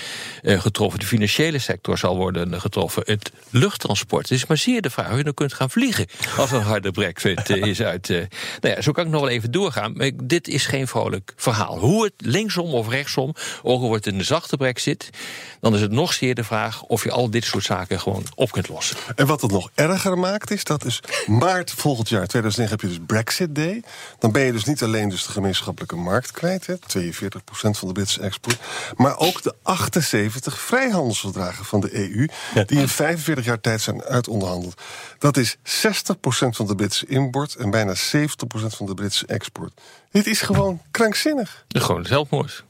getroffen. 0.42 1.00
De 1.00 1.06
financiële 1.06 1.58
sector 1.58 1.98
zal 1.98 2.16
worden 2.16 2.60
getroffen. 2.60 3.02
Het 3.06 3.32
luchttransport. 3.50 4.28
Het 4.28 4.38
is 4.38 4.46
maar 4.46 4.56
zeer 4.56 4.82
de 4.82 4.90
vraag 4.90 5.08
hoe 5.08 5.18
je 5.18 5.24
dan 5.24 5.34
kunt 5.34 5.52
gaan 5.52 5.70
vliegen 5.70 6.06
als 6.36 6.50
een 6.50 6.62
harde 6.62 6.90
brexit 6.90 7.50
is 7.50 7.82
uit. 7.82 8.08
nou 8.08 8.26
ja, 8.60 8.80
zo 8.80 8.92
kan 8.92 9.04
ik 9.04 9.10
nog 9.10 9.20
wel 9.20 9.30
even 9.30 9.50
doorgaan. 9.50 9.92
Maar 9.96 10.10
dit 10.22 10.48
is 10.48 10.66
geen 10.66 10.86
vrolijk 10.86 11.32
verhaal. 11.36 11.78
Hoe 11.78 12.04
het 12.04 12.14
linksom 12.16 12.74
of 12.74 12.88
rechtsom, 12.88 13.34
ook 13.62 13.80
al 13.80 13.88
wordt 13.88 14.04
het 14.04 14.14
een 14.14 14.24
zachte 14.24 14.56
brexit, 14.56 15.10
dan 15.60 15.74
is 15.74 15.80
het 15.80 15.90
nog 15.90 16.05
zie 16.12 16.28
je 16.28 16.34
de 16.34 16.44
vraag 16.44 16.82
of 16.82 17.04
je 17.04 17.10
al 17.10 17.30
dit 17.30 17.44
soort 17.44 17.64
zaken 17.64 18.00
gewoon 18.00 18.24
op 18.34 18.50
kunt 18.50 18.68
lossen. 18.68 18.96
En 19.16 19.26
wat 19.26 19.40
het 19.40 19.50
nog 19.50 19.70
erger 19.74 20.18
maakt 20.18 20.50
is 20.50 20.64
dat 20.64 20.84
is 20.84 21.00
maart 21.26 21.70
volgend 21.70 22.08
jaar, 22.08 22.26
2009, 22.26 22.78
heb 22.78 22.80
je 22.80 22.98
dus 22.98 23.06
Brexit 23.06 23.54
Day. 23.54 23.82
Dan 24.18 24.32
ben 24.32 24.42
je 24.42 24.52
dus 24.52 24.64
niet 24.64 24.82
alleen 24.82 25.08
dus 25.08 25.26
de 25.26 25.32
gemeenschappelijke 25.32 25.96
markt 25.96 26.30
kwijt, 26.30 26.66
hè, 26.66 26.74
42% 26.78 27.78
van 27.78 27.88
de 27.88 27.94
Britse 27.94 28.20
export, 28.20 28.58
maar 28.96 29.18
ook 29.18 29.42
de 29.42 29.54
78 29.62 30.60
vrijhandelsverdragen 30.60 31.64
van 31.64 31.80
de 31.80 31.94
EU, 31.94 32.28
die 32.66 32.80
in 32.80 32.88
45 32.88 33.44
jaar 33.44 33.60
tijd 33.60 33.80
zijn 33.80 34.02
uitonderhandeld. 34.02 34.82
Dat 35.18 35.36
is 35.36 35.56
60% 35.56 36.56
van 36.56 36.66
de 36.66 36.74
Britse 36.74 37.06
import 37.06 37.54
en 37.54 37.70
bijna 37.70 37.94
70% 37.94 37.98
van 38.48 38.86
de 38.86 38.94
Britse 38.94 39.26
export. 39.26 39.80
Dit 40.10 40.26
is 40.26 40.40
gewoon 40.40 40.80
krankzinnig. 40.90 41.64
Gewoon 41.68 42.04
zelfmoord. 42.04 42.64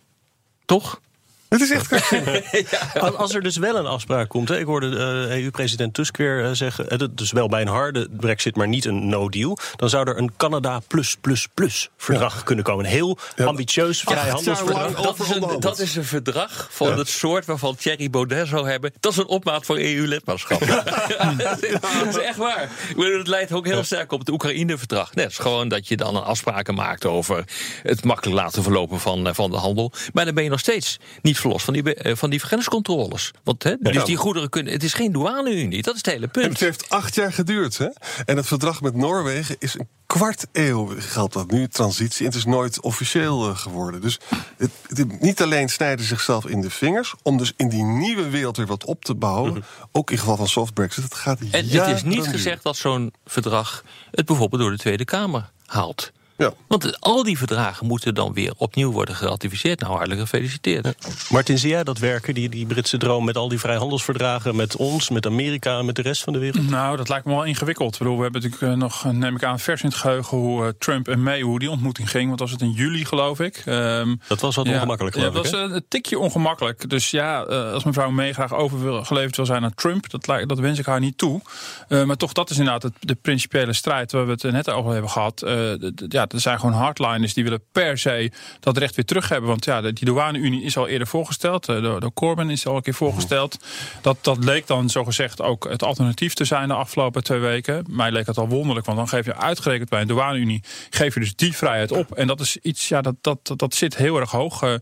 Toch? 0.64 1.00
Het 1.48 1.60
is 1.60 1.70
echt 1.70 1.88
krankzinnig. 2.08 2.94
Als- 3.16 3.34
er 3.34 3.42
dus 3.42 3.56
wel 3.56 3.76
een 3.76 3.86
afspraak 3.86 4.28
komt, 4.28 4.48
hè, 4.48 4.58
ik 4.58 4.66
hoorde 4.66 4.96
eh, 5.30 5.42
EU-president 5.42 5.94
Tusk 5.94 6.16
weer 6.16 6.44
eh, 6.44 6.50
zeggen, 6.52 6.88
eh, 6.88 6.98
dus 7.10 7.32
wel 7.32 7.48
bij 7.48 7.60
een 7.60 7.68
harde 7.68 8.08
brexit, 8.10 8.56
maar 8.56 8.68
niet 8.68 8.84
een 8.84 9.08
no-deal, 9.08 9.58
dan 9.76 9.88
zou 9.88 10.08
er 10.08 10.18
een 10.18 10.32
Canada 10.36 10.80
plus 10.86 11.16
plus 11.20 11.48
plus 11.54 11.88
verdrag 11.96 12.42
kunnen 12.42 12.64
komen. 12.64 12.84
Een 12.84 12.90
heel 12.90 13.18
ambitieus 13.36 14.00
vrijhandelsverdrag. 14.00 14.82
Dat 14.82 14.90
is, 14.90 14.98
een, 14.98 15.08
overonderhandeld. 15.08 15.62
dat 15.62 15.78
is 15.78 15.96
een 15.96 16.04
verdrag 16.04 16.68
van 16.70 16.98
het 16.98 17.08
soort 17.08 17.44
waarvan 17.44 17.76
Thierry 17.76 18.10
Baudet 18.10 18.48
zou 18.48 18.68
hebben. 18.68 18.92
Dat 19.00 19.12
is 19.12 19.18
een 19.18 19.26
opmaat 19.26 19.66
voor 19.66 19.76
EU-lidmaatschap. 19.76 20.60
dat 20.66 22.06
is 22.08 22.18
echt 22.18 22.36
waar. 22.36 22.62
Ik 22.88 22.96
bedoel, 22.96 23.18
Het 23.18 23.28
leidt 23.28 23.52
ook 23.52 23.66
heel 23.66 23.84
sterk 23.84 24.12
op 24.12 24.18
het 24.18 24.30
Oekraïne-verdrag. 24.30 25.14
Net 25.14 25.30
is 25.30 25.38
gewoon 25.38 25.68
dat 25.68 25.88
je 25.88 25.96
dan 25.96 26.16
een 26.16 26.22
afspraken 26.22 26.74
maakt 26.74 27.04
over 27.04 27.44
het 27.82 28.04
makkelijk 28.04 28.36
laten 28.36 28.62
verlopen 28.62 29.00
van, 29.00 29.34
van 29.34 29.50
de 29.50 29.56
handel. 29.56 29.92
Maar 30.12 30.24
dan 30.24 30.34
ben 30.34 30.44
je 30.44 30.50
nog 30.50 30.60
steeds 30.60 30.98
niet 31.22 31.35
verlost 31.40 31.64
van 31.64 31.74
die, 31.74 31.94
eh, 31.94 32.16
van 32.16 32.30
die 32.30 32.38
grenscontroles. 32.38 33.30
Want 33.44 33.62
hè, 33.62 33.74
dus 33.80 34.04
die 34.04 34.16
goederen 34.16 34.48
kunnen. 34.48 34.72
Het 34.72 34.82
is 34.82 34.94
geen 34.94 35.12
douane-unie. 35.12 35.82
Dat 35.82 35.94
is 35.94 36.00
het 36.04 36.12
hele 36.12 36.24
En 36.24 36.30
punt. 36.30 36.46
het 36.46 36.60
heeft 36.60 36.88
acht 36.90 37.14
jaar 37.14 37.32
geduurd. 37.32 37.78
Hè? 37.78 37.88
En 38.24 38.36
het 38.36 38.46
verdrag 38.46 38.80
met 38.80 38.94
Noorwegen 38.96 39.56
is 39.58 39.74
een 39.74 39.88
kwart 40.06 40.46
eeuw 40.52 40.94
geldt 40.98 41.34
dat 41.34 41.50
nu, 41.50 41.68
transitie. 41.68 42.20
En 42.20 42.26
het 42.26 42.34
is 42.34 42.44
nooit 42.44 42.80
officieel 42.80 43.48
eh, 43.48 43.56
geworden. 43.58 44.00
Dus 44.00 44.18
het, 44.56 44.70
het- 44.88 45.20
niet 45.20 45.42
alleen 45.42 45.68
snijden 45.68 46.00
ze 46.00 46.06
zichzelf 46.06 46.46
in 46.46 46.60
de 46.60 46.70
vingers... 46.70 47.14
om 47.22 47.36
dus 47.38 47.52
in 47.56 47.68
die 47.68 47.82
nieuwe 47.84 48.28
wereld 48.30 48.56
weer 48.56 48.66
wat 48.66 48.84
op 48.84 49.04
te 49.04 49.14
bouwen. 49.14 49.64
Ook 49.92 50.10
in 50.10 50.18
geval 50.18 50.36
van 50.36 50.48
soft 50.48 50.74
brexit. 50.74 51.04
Het 51.04 51.14
gaat 51.14 51.38
En 51.50 51.68
het 51.68 51.88
is 51.96 52.02
niet 52.02 52.26
gezegd 52.26 52.62
dat 52.62 52.76
zo'n 52.76 53.12
verdrag 53.24 53.84
het 54.10 54.26
bijvoorbeeld 54.26 54.60
door 54.62 54.70
de 54.70 54.76
Tweede 54.78 55.04
Kamer 55.04 55.50
haalt. 55.66 56.12
Ja. 56.38 56.52
Want 56.66 57.00
al 57.00 57.22
die 57.22 57.38
verdragen 57.38 57.86
moeten 57.86 58.14
dan 58.14 58.32
weer 58.32 58.52
opnieuw 58.56 58.92
worden 58.92 59.14
geratificeerd. 59.14 59.80
Nou, 59.80 59.92
hartelijk 59.92 60.20
gefeliciteerd. 60.20 60.94
Martin, 61.30 61.58
zie 61.58 61.70
jij 61.70 61.84
dat 61.84 61.98
werken, 61.98 62.34
die, 62.34 62.48
die 62.48 62.66
Britse 62.66 62.96
droom 62.96 63.24
met 63.24 63.36
al 63.36 63.48
die 63.48 63.58
vrijhandelsverdragen 63.58 64.56
met 64.56 64.76
ons, 64.76 65.10
met 65.10 65.26
Amerika 65.26 65.78
en 65.78 65.84
met 65.84 65.96
de 65.96 66.02
rest 66.02 66.22
van 66.22 66.32
de 66.32 66.38
wereld? 66.38 66.70
Nou, 66.70 66.96
dat 66.96 67.08
lijkt 67.08 67.24
me 67.26 67.32
wel 67.34 67.44
ingewikkeld. 67.44 67.92
Ik 67.92 67.98
bedoel, 67.98 68.16
we 68.16 68.22
hebben 68.22 68.42
natuurlijk 68.42 68.72
eh, 68.72 68.78
nog, 68.78 69.04
eh, 69.04 69.10
neem 69.10 69.34
ik 69.36 69.44
aan, 69.44 69.58
vers 69.58 69.82
in 69.82 69.88
het 69.88 69.98
geheugen 69.98 70.38
hoe 70.38 70.64
eh, 70.64 70.70
Trump 70.78 71.08
en 71.08 71.22
May, 71.22 71.40
hoe 71.40 71.58
die 71.58 71.70
ontmoeting 71.70 72.10
ging. 72.10 72.26
Want 72.28 72.40
was 72.40 72.50
het 72.50 72.60
in 72.60 72.70
juli, 72.70 73.04
geloof 73.04 73.40
ik. 73.40 73.62
Ehm, 73.64 74.14
Dat 74.28 74.40
was 74.40 74.54
wat 74.56 74.66
ja, 74.66 74.74
ongemakkelijk, 74.74 75.16
Ja, 75.16 75.20
geloof 75.22 75.34
dat 75.34 75.46
ik. 75.46 75.52
was 75.60 75.70
een 75.70 75.84
tikje 75.88 76.18
ongemakkelijk. 76.18 76.88
Dus 76.90 77.10
ja, 77.10 77.44
eh, 77.44 77.72
als 77.72 77.84
mevrouw 77.84 78.10
May 78.10 78.32
graag 78.32 78.54
overgeleverd 78.54 79.36
wil 79.36 79.46
zijn 79.46 79.64
aan 79.64 79.74
Trump, 79.74 80.10
dat, 80.10 80.26
lijkt- 80.26 80.48
dat 80.48 80.58
wens 80.58 80.78
ik 80.78 80.86
haar 80.86 81.00
niet 81.00 81.18
toe. 81.18 81.40
Eh, 81.88 82.02
maar 82.04 82.16
toch, 82.16 82.32
dat 82.32 82.50
is 82.50 82.56
inderdaad 82.58 82.82
het, 82.82 82.92
de 83.00 83.14
principiële 83.14 83.72
strijd 83.72 84.12
waar 84.12 84.24
we 84.26 84.32
het 84.32 84.42
net 84.42 84.70
over 84.70 84.92
hebben 84.92 85.10
gehad. 85.10 85.42
Eh, 85.42 85.72
d- 85.72 86.10
ja, 86.30 86.36
er 86.36 86.40
zijn 86.40 86.60
gewoon 86.60 86.74
hardliners 86.74 87.34
die 87.34 87.44
willen 87.44 87.62
per 87.72 87.98
se 87.98 88.30
dat 88.60 88.76
recht 88.76 88.94
weer 88.94 89.04
terug 89.04 89.28
hebben. 89.28 89.48
Want 89.48 89.64
ja, 89.64 89.80
die 89.80 90.04
douane-unie 90.04 90.62
is 90.62 90.76
al 90.76 90.88
eerder 90.88 91.06
voorgesteld. 91.06 91.68
eh, 91.68 91.82
door, 91.82 92.00
door 92.00 92.12
Corbyn 92.12 92.50
is 92.50 92.66
al 92.66 92.76
een 92.76 92.82
keer 92.82 92.94
voorgesteld. 92.94 93.58
Dat, 94.00 94.16
dat 94.20 94.44
leek 94.44 94.66
dan 94.66 94.90
zogezegd 94.90 95.42
ook 95.42 95.68
het 95.68 95.82
alternatief 95.82 96.34
te 96.34 96.44
zijn 96.44 96.68
de 96.68 96.74
afgelopen 96.74 97.24
twee 97.24 97.38
weken. 97.38 97.84
Mij 97.88 98.12
leek 98.12 98.26
het 98.26 98.38
al 98.38 98.48
wonderlijk, 98.48 98.86
want 98.86 98.98
dan 98.98 99.08
geef 99.08 99.24
je 99.24 99.36
uitgerekend 99.36 99.88
bij 99.88 100.00
een 100.00 100.06
douane-unie... 100.06 100.62
geef 100.90 101.14
je 101.14 101.20
dus 101.20 101.34
die 101.34 101.56
vrijheid 101.56 101.92
op. 101.92 102.12
En 102.12 102.26
dat 102.26 102.40
is 102.40 102.56
iets, 102.56 102.88
ja, 102.88 103.00
dat, 103.00 103.14
dat, 103.20 103.52
dat, 103.56 103.74
zit 103.74 103.96
heel 103.96 104.20
erg 104.20 104.30
hoog 104.30 104.62
eh, 104.62 104.74
eh, 104.74 104.80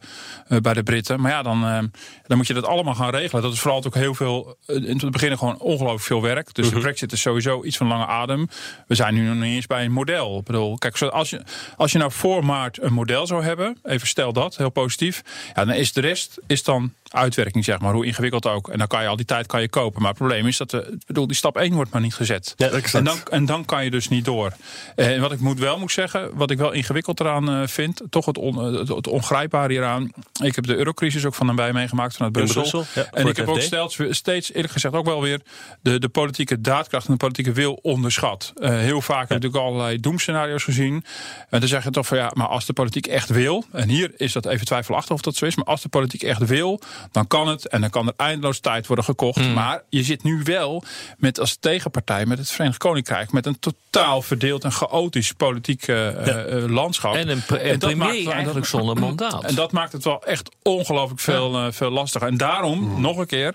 bij 0.60 0.74
de 0.74 0.82
Britten. 0.82 1.20
Maar 1.20 1.30
ja, 1.30 1.42
dan, 1.42 1.90
dan 2.26 2.36
moet 2.36 2.46
je 2.46 2.54
dat 2.54 2.66
allemaal 2.66 2.94
gaan 2.94 3.10
regelen. 3.10 3.42
Dat 3.42 3.52
is 3.52 3.60
vooral 3.60 3.84
ook 3.84 3.94
heel 3.94 4.14
veel, 4.14 4.56
in 4.66 4.98
het 4.98 5.10
begin 5.10 5.38
gewoon 5.38 5.58
ongelooflijk 5.58 6.04
veel 6.04 6.22
werk. 6.22 6.54
Dus 6.54 6.70
de 6.70 6.78
brexit 6.78 7.12
is 7.12 7.20
sowieso 7.20 7.64
iets 7.64 7.76
van 7.76 7.86
lange 7.86 8.06
adem. 8.06 8.48
We 8.86 8.94
zijn 8.94 9.14
nu 9.14 9.26
nog 9.26 9.34
niet 9.34 9.54
eens 9.54 9.66
bij 9.66 9.84
een 9.84 9.92
model. 9.92 10.38
Ik 10.38 10.44
bedoel, 10.44 10.78
kijk, 10.78 11.02
als 11.02 11.30
je, 11.30 11.33
als 11.76 11.92
je 11.92 11.98
nou 11.98 12.12
voor 12.12 12.44
maart 12.44 12.82
een 12.82 12.92
model 12.92 13.26
zou 13.26 13.44
hebben... 13.44 13.78
even 13.82 14.06
stel 14.06 14.32
dat, 14.32 14.56
heel 14.56 14.70
positief... 14.70 15.22
Ja, 15.54 15.64
dan 15.64 15.74
is 15.74 15.92
de 15.92 16.00
rest 16.00 16.38
is 16.46 16.62
dan 16.62 16.92
uitwerking, 17.14 17.64
zeg 17.64 17.80
maar. 17.80 17.92
Hoe 17.92 18.06
ingewikkeld 18.06 18.46
ook. 18.46 18.68
En 18.68 18.78
dan 18.78 18.86
kan 18.86 19.02
je 19.02 19.08
al 19.08 19.16
die 19.16 19.26
tijd 19.26 19.46
kan 19.46 19.60
je 19.60 19.68
kopen. 19.68 20.00
Maar 20.00 20.10
het 20.10 20.18
probleem 20.18 20.46
is 20.46 20.56
dat 20.56 20.70
de, 20.70 20.86
ik 20.90 21.06
bedoel, 21.06 21.26
die 21.26 21.36
stap 21.36 21.56
1 21.56 21.74
wordt 21.74 21.90
maar 21.90 22.00
niet 22.00 22.14
gezet. 22.14 22.54
Ja, 22.56 22.70
en, 22.70 23.04
dan, 23.04 23.18
en 23.30 23.46
dan 23.46 23.64
kan 23.64 23.84
je 23.84 23.90
dus 23.90 24.08
niet 24.08 24.24
door. 24.24 24.52
En 24.94 25.20
wat 25.20 25.32
ik 25.32 25.40
moet 25.40 25.58
wel 25.58 25.78
moet 25.78 25.92
zeggen, 25.92 26.30
wat 26.34 26.50
ik 26.50 26.58
wel 26.58 26.72
ingewikkeld 26.72 27.20
eraan 27.20 27.50
eh, 27.50 27.66
vind... 27.66 28.02
toch 28.10 28.26
het, 28.26 28.38
on, 28.38 28.64
het, 28.64 28.88
het 28.88 29.06
ongrijpbare 29.06 29.72
hieraan... 29.72 30.12
Ik 30.42 30.54
heb 30.54 30.66
de 30.66 30.76
eurocrisis 30.76 31.24
ook 31.24 31.34
van 31.34 31.46
nabij 31.46 31.72
meegemaakt 31.72 32.14
vanuit 32.14 32.32
Brussel. 32.32 32.60
Brussel, 32.60 32.84
ja, 32.94 33.08
en 33.12 33.26
ik 33.26 33.36
heb 33.36 33.48
ook 33.48 33.60
steeds, 33.60 33.98
steeds 34.10 34.52
eerlijk 34.52 34.72
gezegd 34.72 34.94
ook 34.94 35.06
wel 35.06 35.22
weer... 35.22 35.40
de, 35.82 35.98
de 35.98 36.08
politieke 36.08 36.60
daadkracht 36.60 37.06
en 37.06 37.12
de 37.12 37.18
politieke 37.18 37.52
wil 37.52 37.78
onderschat. 37.82 38.52
Eh, 38.56 38.70
heel 38.70 39.00
vaak 39.00 39.28
heb 39.28 39.38
ik 39.38 39.42
natuurlijk 39.42 39.64
allerlei 39.64 40.00
doemscenario's 40.00 40.64
gezien. 40.64 41.04
En 41.48 41.60
dan 41.60 41.68
zeg 41.68 41.84
je 41.84 41.90
toch 41.90 42.06
van 42.06 42.18
ja, 42.18 42.30
maar 42.34 42.46
als 42.46 42.66
de 42.66 42.72
politiek 42.72 43.06
echt 43.06 43.28
wil... 43.28 43.64
en 43.72 43.88
hier 43.88 44.12
is 44.16 44.32
dat 44.32 44.46
even 44.46 44.66
twijfelachtig 44.66 45.14
of 45.14 45.20
dat 45.20 45.36
zo 45.36 45.44
is... 45.44 45.56
maar 45.56 45.64
als 45.64 45.82
de 45.82 45.88
politiek 45.88 46.22
echt 46.22 46.46
wil, 46.46 46.80
dan 47.12 47.26
kan 47.26 47.48
het... 47.48 47.68
en 47.68 47.80
dan 47.80 47.90
kan 47.90 48.06
er 48.06 48.12
eindeloos 48.16 48.60
tijd 48.60 48.86
worden 48.86 49.04
gekocht. 49.04 49.38
Hmm. 49.40 49.52
Maar 49.52 49.82
je 49.88 50.02
zit 50.02 50.22
nu 50.22 50.40
wel 50.44 50.82
met 51.16 51.40
als 51.40 51.56
tegenpartij... 51.60 52.26
met 52.26 52.38
het 52.38 52.50
Verenigd 52.50 52.78
Koninkrijk... 52.78 53.32
met 53.32 53.46
een 53.46 53.58
totaal 53.58 54.22
verdeeld 54.22 54.64
en 54.64 54.72
chaotisch 54.72 55.32
politiek 55.32 55.86
eh, 55.88 56.54
eh, 56.56 56.70
landschap. 56.70 57.14
En 57.14 57.28
een 57.28 57.42
pre- 57.44 57.56
En 57.56 57.78
dat 57.78 57.90
premier 57.90 58.22
maakt 58.24 58.34
eigenlijk 58.34 58.66
zonder 58.66 58.96
mandaat. 59.06 59.44
En 59.44 59.54
dat 59.54 59.72
maakt 59.72 59.92
het 59.92 60.04
wel 60.04 60.22
echt 60.24 60.50
ongelooflijk 60.62 61.20
veel, 61.20 61.54
eh, 61.56 61.66
veel 61.72 61.90
lastiger. 61.90 62.28
En 62.28 62.36
daarom, 62.36 62.72
Mm. 62.84 63.00
nog 63.00 63.16
een 63.16 63.26
keer, 63.26 63.54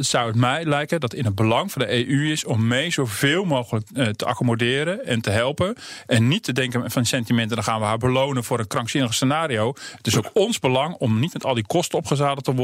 zou 0.00 0.26
het 0.26 0.36
mij 0.36 0.64
lijken 0.64 1.00
dat 1.00 1.14
in 1.14 1.24
het 1.24 1.34
belang 1.34 1.72
van 1.72 1.82
de 1.82 2.08
EU 2.08 2.30
is 2.32 2.44
om 2.44 2.66
mee 2.66 2.90
zoveel 2.90 3.44
mogelijk 3.44 3.86
eh, 3.94 4.06
te 4.06 4.24
accommoderen 4.24 5.06
en 5.06 5.20
te 5.20 5.30
helpen. 5.30 5.74
En 6.06 6.28
niet 6.28 6.42
te 6.42 6.52
denken 6.52 6.90
van 6.90 7.04
sentimenten, 7.04 7.56
dan 7.56 7.64
gaan 7.64 7.80
we 7.80 7.86
haar 7.86 7.98
belonen 7.98 8.44
voor 8.44 8.58
een 8.58 8.66
krankzinnig 8.66 9.14
scenario. 9.14 9.74
Het 9.96 10.06
is 10.06 10.16
ook 10.16 10.30
ons 10.32 10.58
belang 10.58 10.94
om 10.94 11.18
niet 11.18 11.32
met 11.32 11.44
al 11.44 11.54
die 11.54 11.66
kosten 11.66 11.98
opgezadeld 11.98 12.44
te 12.44 12.50
worden. 12.50 12.55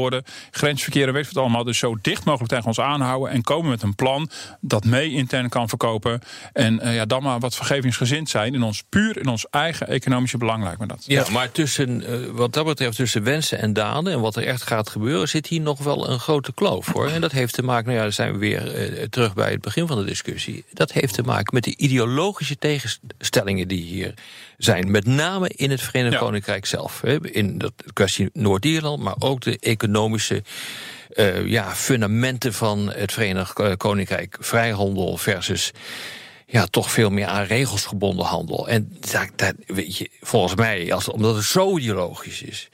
Grensverkeer 0.51 1.07
en 1.07 1.13
weet 1.13 1.25
ik 1.25 1.31
wat 1.33 1.43
allemaal. 1.43 1.63
Dus 1.63 1.77
zo 1.77 1.97
dicht 2.01 2.25
mogelijk 2.25 2.49
tegen 2.49 2.67
ons 2.67 2.79
aanhouden. 2.79 3.31
En 3.31 3.41
komen 3.41 3.69
met 3.69 3.81
een 3.81 3.95
plan 3.95 4.29
dat 4.59 4.85
mee 4.85 5.11
intern 5.11 5.49
kan 5.49 5.69
verkopen. 5.69 6.21
En 6.53 6.79
eh, 6.79 6.95
ja, 6.95 7.05
dan 7.05 7.23
maar 7.23 7.39
wat 7.39 7.55
vergevingsgezind 7.55 8.29
zijn. 8.29 8.53
In 8.53 8.63
ons, 8.63 8.83
puur 8.89 9.17
in 9.17 9.27
ons 9.27 9.45
eigen 9.49 9.87
economische 9.87 10.37
belang 10.37 10.63
lijkt 10.63 10.79
me 10.79 10.87
dat. 10.87 11.03
Ja, 11.07 11.25
maar 11.31 11.51
tussen, 11.51 12.05
eh, 12.05 12.29
wat 12.31 12.53
dat 12.53 12.65
betreft, 12.65 12.95
tussen 12.95 13.23
wensen 13.23 13.59
en 13.59 13.73
daden 13.73 14.13
en 14.13 14.19
wat 14.19 14.35
er 14.35 14.45
echt 14.45 14.63
gaat 14.63 14.89
gebeuren, 14.89 15.29
zit 15.29 15.47
hier 15.47 15.61
nog 15.61 15.79
wel 15.79 16.09
een 16.09 16.19
grote 16.19 16.53
kloof 16.53 16.87
hoor. 16.87 17.07
En 17.07 17.21
dat 17.21 17.31
heeft 17.31 17.53
te 17.53 17.63
maken, 17.63 17.85
nou 17.85 17.97
ja, 17.97 18.03
dan 18.03 18.13
zijn 18.13 18.31
we 18.31 18.37
weer 18.37 18.75
eh, 18.75 19.03
terug 19.09 19.33
bij 19.33 19.51
het 19.51 19.61
begin 19.61 19.87
van 19.87 19.97
de 19.97 20.05
discussie. 20.05 20.65
Dat 20.73 20.91
heeft 20.91 21.13
te 21.13 21.21
maken 21.21 21.53
met 21.53 21.63
de 21.63 21.77
ideologische 21.77 22.57
tegenstellingen 22.57 23.67
die 23.67 23.83
hier 23.83 24.13
zijn. 24.63 24.91
Met 24.91 25.05
name 25.05 25.49
in 25.55 25.71
het 25.71 25.81
Verenigd 25.81 26.13
Ja. 26.13 26.19
Koninkrijk 26.19 26.65
zelf. 26.65 27.01
Hè, 27.01 27.31
in 27.31 27.57
de 27.57 27.71
kwestie 27.93 28.29
Noord-Ierland, 28.33 29.03
maar 29.03 29.15
ook 29.19 29.41
de 29.41 29.57
economische. 29.59 30.43
eh, 31.13 31.45
ja, 31.45 31.75
fundamenten 31.75 32.53
van 32.53 32.91
het 32.91 33.11
Verenigd 33.11 33.59
eh, 33.59 33.71
Koninkrijk. 33.77 34.37
Vrijhandel 34.39 35.17
versus 35.17 35.71
ja, 36.47 36.65
toch 36.65 36.91
veel 36.91 37.09
meer 37.09 37.25
aan 37.25 37.43
regels 37.45 37.85
gebonden 37.85 38.25
handel. 38.25 38.67
En 38.67 38.97
daar, 39.11 39.29
daar, 39.35 39.53
weet 39.67 39.97
je, 39.97 40.09
volgens 40.21 40.55
mij, 40.55 40.93
als, 40.93 41.09
omdat 41.09 41.35
het 41.35 41.43
zo 41.43 41.77
ideologisch 41.77 42.41
is, 42.41 42.69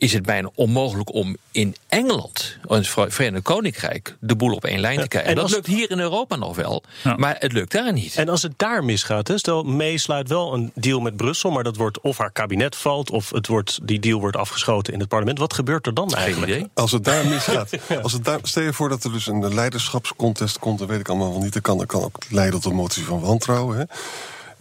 is 0.00 0.12
het 0.12 0.22
bijna 0.26 0.50
onmogelijk 0.54 1.14
om 1.14 1.36
in 1.50 1.76
Engeland, 1.88 2.56
in 2.68 2.74
het 2.76 2.88
Verenigd 2.88 3.42
Koninkrijk, 3.44 4.16
de 4.20 4.36
boel 4.36 4.54
op 4.54 4.64
één 4.64 4.80
lijn 4.80 5.00
te 5.00 5.08
krijgen. 5.08 5.30
en 5.30 5.36
dat 5.36 5.50
lukt 5.50 5.66
hier 5.66 5.90
in 5.90 5.98
Europa 5.98 6.36
nog 6.36 6.56
wel, 6.56 6.82
Ja. 7.04 7.14
maar 7.16 7.36
het 7.38 7.52
lukt 7.52 7.72
daar 7.72 7.92
niet. 7.92 8.14
En 8.16 8.28
als 8.28 8.42
het 8.42 8.52
daar 8.56 8.84
misgaat, 8.84 9.28
hè, 9.28 9.38
stel 9.38 9.62
May 9.62 9.96
sluit 9.96 10.28
wel 10.28 10.54
een 10.54 10.72
deal 10.74 11.00
met 11.00 11.16
Brussel, 11.16 11.50
maar 11.50 11.64
dat 11.64 11.76
wordt 11.76 12.00
of 12.00 12.18
haar 12.18 12.32
kabinet 12.32 12.76
valt 12.76 13.10
of 13.10 13.30
het 13.30 13.46
wordt, 13.46 13.78
die 13.82 13.98
deal 13.98 14.20
wordt 14.20 14.36
afgeschoten 14.36 14.92
in 14.92 15.00
het 15.00 15.08
parlement. 15.08 15.38
Wat 15.38 15.54
gebeurt 15.54 15.86
er 15.86 15.94
dan 15.94 16.10
Geen 16.10 16.18
eigenlijk? 16.18 16.52
idee. 16.52 16.68
Als 16.74 16.92
het 16.92 17.04
daar 17.04 17.26
misgaat. 17.34 17.70
Als 18.02 18.12
het 18.12 18.24
daar, 18.24 18.38
stel 18.42 18.62
je 18.62 18.72
voor 18.72 18.88
dat 18.88 19.04
er 19.04 19.12
dus 19.12 19.26
een 19.26 19.54
leiderschapscontest 19.54 20.58
komt, 20.58 20.78
dat 20.78 20.88
weet 20.88 21.00
ik 21.00 21.08
allemaal 21.08 21.30
wel 21.30 21.42
niet. 21.42 21.52
Dat 21.52 21.62
kan, 21.62 21.78
dat 21.78 21.86
kan 21.86 22.02
ook 22.02 22.16
leiden 22.30 22.60
tot 22.60 22.70
een 22.70 22.76
motie 22.78 23.04
van 23.04 23.20
wantrouwen. 23.20 23.78
Hè? 23.78 23.84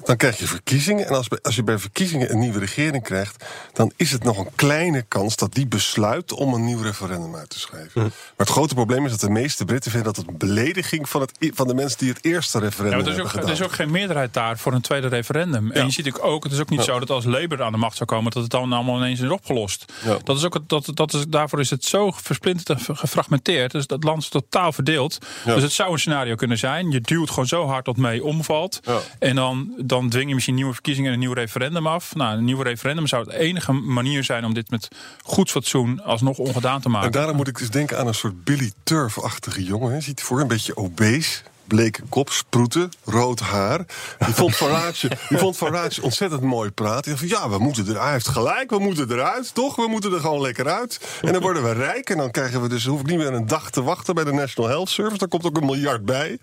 Dan 0.08 0.17
krijg 0.17 0.38
je 0.39 0.48
verkiezingen. 0.48 1.08
En 1.08 1.13
als, 1.15 1.28
als 1.41 1.56
je 1.56 1.63
bij 1.63 1.78
verkiezingen 1.80 2.32
een 2.32 2.39
nieuwe 2.39 2.60
regering 2.60 3.04
krijgt, 3.04 3.46
dan 3.74 3.91
is 3.96 4.12
het 4.12 4.24
nog 4.24 4.38
een 4.38 4.50
kleine 4.56 5.02
kans 5.08 5.36
dat 5.36 5.54
die 5.54 5.67
besluit 5.67 6.34
om 6.34 6.54
een 6.54 6.65
nieuw 6.65 6.82
referendum 6.82 7.36
uit 7.36 7.50
te 7.50 7.60
schrijven. 7.60 7.91
Hm. 7.93 8.00
Maar 8.08 8.12
het 8.36 8.50
grote 8.50 8.74
probleem 8.74 9.06
is 9.06 9.12
dat 9.12 9.20
de 9.20 9.30
meeste 9.30 9.65
Britten 9.65 9.91
vinden 9.91 10.13
dat 10.13 10.22
het 10.22 10.28
een 10.32 10.38
belediging 10.38 11.10
van, 11.10 11.22
het, 11.22 11.32
van 11.54 11.67
de 11.67 11.74
mensen 11.74 11.98
die 12.00 12.10
het 12.10 12.26
eerste 12.26 12.58
Ja, 12.58 12.63
referendum 12.63 12.98
maar 13.00 13.08
er, 13.08 13.13
is 13.13 13.20
ook, 13.20 13.26
hebben 13.32 13.41
er 13.50 13.56
gedaan. 13.56 13.65
is 13.67 13.72
ook 13.72 13.78
geen 13.78 13.91
meerderheid 13.91 14.34
daar 14.34 14.58
voor 14.58 14.74
een 14.74 14.82
tweede 14.82 15.08
referendum. 15.08 15.72
En 15.72 15.86
je 15.86 15.91
ziet 15.91 16.13
ook, 16.20 16.43
het 16.43 16.54
is 16.54 16.60
ook 16.60 16.70
niet 16.70 16.84
zo 16.84 17.00
dat 17.00 17.10
als 17.10 17.26
Labour 17.26 17.63
aan 17.63 17.72
de 17.72 17.78
macht 17.78 17.98
zou 17.98 18.10
komen, 18.10 18.32
dat 18.32 18.41
het 18.41 18.52
dan 18.52 18.74
allemaal 18.74 18.98
ineens 18.98 19.20
is 19.20 19.30
opgelost. 19.30 19.93
Ja. 20.06 20.17
Dat 20.24 20.38
is 20.38 20.46
ook, 20.46 20.60
dat, 20.67 20.89
dat 20.93 21.13
is, 21.13 21.26
daarvoor 21.28 21.60
is 21.60 21.70
het 21.70 21.86
zo 21.86 22.12
versplinterd 22.12 22.70
en 22.70 22.80
ge- 22.80 22.96
gefragmenteerd. 22.96 23.72
Dus 23.72 23.88
dat 23.88 24.04
land 24.04 24.22
is 24.22 24.30
totaal 24.30 24.72
verdeeld. 24.72 25.17
Ja. 25.46 25.54
Dus 25.54 25.63
het 25.63 25.72
zou 25.72 25.91
een 25.91 26.00
scenario 26.00 26.36
kunnen 26.36 26.58
zijn. 26.58 26.91
Je 26.91 27.02
duwt 27.02 27.30
gewoon 27.30 27.48
zo 27.48 27.65
hard 27.67 27.86
dat 27.86 27.98
mee 27.98 28.24
omvalt. 28.24 28.80
Ja. 28.84 29.00
En 29.20 29.36
dan, 29.36 29.74
dan 29.78 29.96
dwing 30.10 30.27
je 30.27 30.33
misschien 30.33 30.55
nieuwe 30.55 30.73
verkiezingen 30.73 31.10
en 31.10 31.13
een 31.13 31.21
nieuw 31.23 31.33
referendum 31.33 31.88
af. 31.88 32.15
Nou, 32.15 32.38
een 32.38 32.45
nieuw 32.45 32.62
referendum 32.62 33.07
zou 33.07 33.23
de 33.23 33.38
enige 33.38 33.71
manier 33.71 34.23
zijn 34.23 34.45
om 34.45 34.53
dit 34.53 34.69
met 34.69 34.88
goed 35.23 35.51
fatsoen 35.51 36.03
alsnog 36.03 36.38
ongedaan 36.38 36.81
te 36.81 36.89
maken. 36.89 37.07
En 37.07 37.13
daarom 37.13 37.36
moet 37.36 37.47
ik 37.47 37.57
dus 37.57 37.69
denken 37.69 37.97
aan 37.97 38.07
een 38.07 38.13
soort 38.13 38.43
Billy 38.43 38.71
Turf-achtige 38.83 39.63
jongen. 39.63 39.91
hè. 39.91 40.01
Ziet 40.01 40.21
voor 40.21 40.39
een 40.39 40.47
beetje 40.47 40.77
obese. 40.77 41.41
Bleke 41.67 42.01
kop, 42.10 42.29
sproeten, 42.29 42.91
rood 43.03 43.39
haar. 43.39 43.86
Die 44.25 44.33
vond 44.33 44.55
Farage, 44.55 45.12
die 45.29 45.38
vond 45.38 45.60
ontzettend 46.01 46.41
mooi 46.41 46.71
praten. 46.71 47.17
Van, 47.17 47.27
ja, 47.27 47.49
we 47.49 47.57
moeten 47.57 47.88
er, 47.88 48.01
hij 48.01 48.12
heeft 48.12 48.27
gelijk, 48.27 48.69
we 48.69 48.79
moeten 48.79 49.12
eruit, 49.12 49.53
toch? 49.53 49.75
We 49.75 49.88
moeten 49.88 50.13
er 50.13 50.19
gewoon 50.19 50.41
lekker 50.41 50.67
uit. 50.69 51.19
En 51.21 51.33
dan 51.33 51.41
worden 51.41 51.63
we 51.63 51.71
rijk 51.71 52.10
en 52.10 52.17
dan 52.17 52.31
krijgen 52.31 52.62
we 52.62 52.69
dus, 52.69 52.86
hoef 52.86 52.99
ik 52.99 53.05
niet 53.05 53.17
meer 53.17 53.33
een 53.33 53.47
dag 53.47 53.69
te 53.69 53.83
wachten 53.83 54.15
bij 54.15 54.23
de 54.23 54.31
National 54.31 54.69
Health 54.69 54.89
Service. 54.89 55.17
Daar 55.17 55.27
komt 55.27 55.45
ook 55.45 55.57
een 55.57 55.65
miljard 55.65 56.05
bij. 56.05 56.39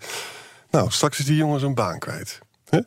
Nou, 0.71 0.91
straks 0.91 1.19
is 1.19 1.25
die 1.25 1.35
jongen 1.35 1.59
zijn 1.59 1.73
baan 1.73 1.99
kwijt. 1.99 2.39
Hè? 2.69 2.79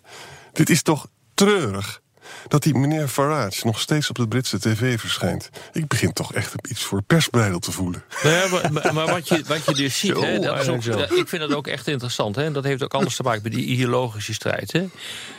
Dit 0.59 0.71
is 0.71 0.83
toch 0.83 1.07
treurig 1.35 2.01
dat 2.49 2.62
die 2.62 2.75
meneer 2.75 3.09
Farage 3.09 3.66
nog 3.66 3.81
steeds 3.81 4.09
op 4.09 4.16
de 4.16 4.29
Britse 4.29 4.59
tv 4.61 5.01
verschijnt. 5.01 5.51
Ik 5.73 5.88
begin 5.88 6.12
toch 6.12 6.35
echt 6.35 6.55
iets 6.68 6.83
voor 6.83 7.03
persbreidel 7.03 7.59
te 7.59 7.73
voelen. 7.73 8.05
Maar, 8.25 8.73
maar- 8.73 8.94
maar 8.94 9.07
wat, 9.07 9.29
je, 9.29 9.42
wat 9.49 9.64
je 9.64 9.75
dus 9.75 9.99
ziet, 9.99 10.21
hè, 10.21 10.38
dat 10.38 10.61
is 10.61 10.68
ook, 10.68 10.85
dat- 10.85 11.11
ik 11.16 11.29
vind 11.29 11.42
dat 11.42 11.55
ook 11.55 11.66
echt 11.66 11.88
interessant. 11.88 12.37
Hè, 12.37 12.44
en 12.44 12.53
dat 12.53 12.64
heeft 12.64 12.83
ook 12.83 12.94
alles 12.94 13.16
te 13.16 13.23
maken 13.23 13.42
met 13.42 13.53
die 13.53 13.64
ideologische 13.64 14.35
strijd. 14.35 14.73
Hè. 14.73 14.87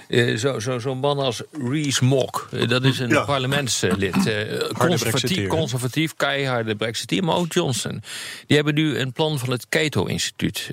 Eh, 0.08 0.38
Zo'n 0.38 0.62
zo, 0.62 0.79
zo'n 0.79 0.97
man 0.97 1.19
als 1.19 1.41
Rees 1.51 1.99
Mogg, 1.99 2.47
eh, 2.51 2.67
dat 2.67 2.84
is 2.84 2.99
een 2.99 3.10
Ja. 3.10 3.25
parlementslid. 3.25 4.27
eh, 4.27 4.69
conservatief, 4.77 5.47
conservatief, 5.47 6.15
keiharde 6.15 6.75
brexiteer, 6.75 7.23
maar 7.23 7.36
ook 7.36 7.53
Johnson. 7.53 8.03
Die 8.47 8.55
hebben 8.55 8.73
nu 8.73 8.97
een 8.97 9.12
plan 9.12 9.39
van 9.39 9.51
het 9.51 9.69
Cato-instituut 9.69 10.69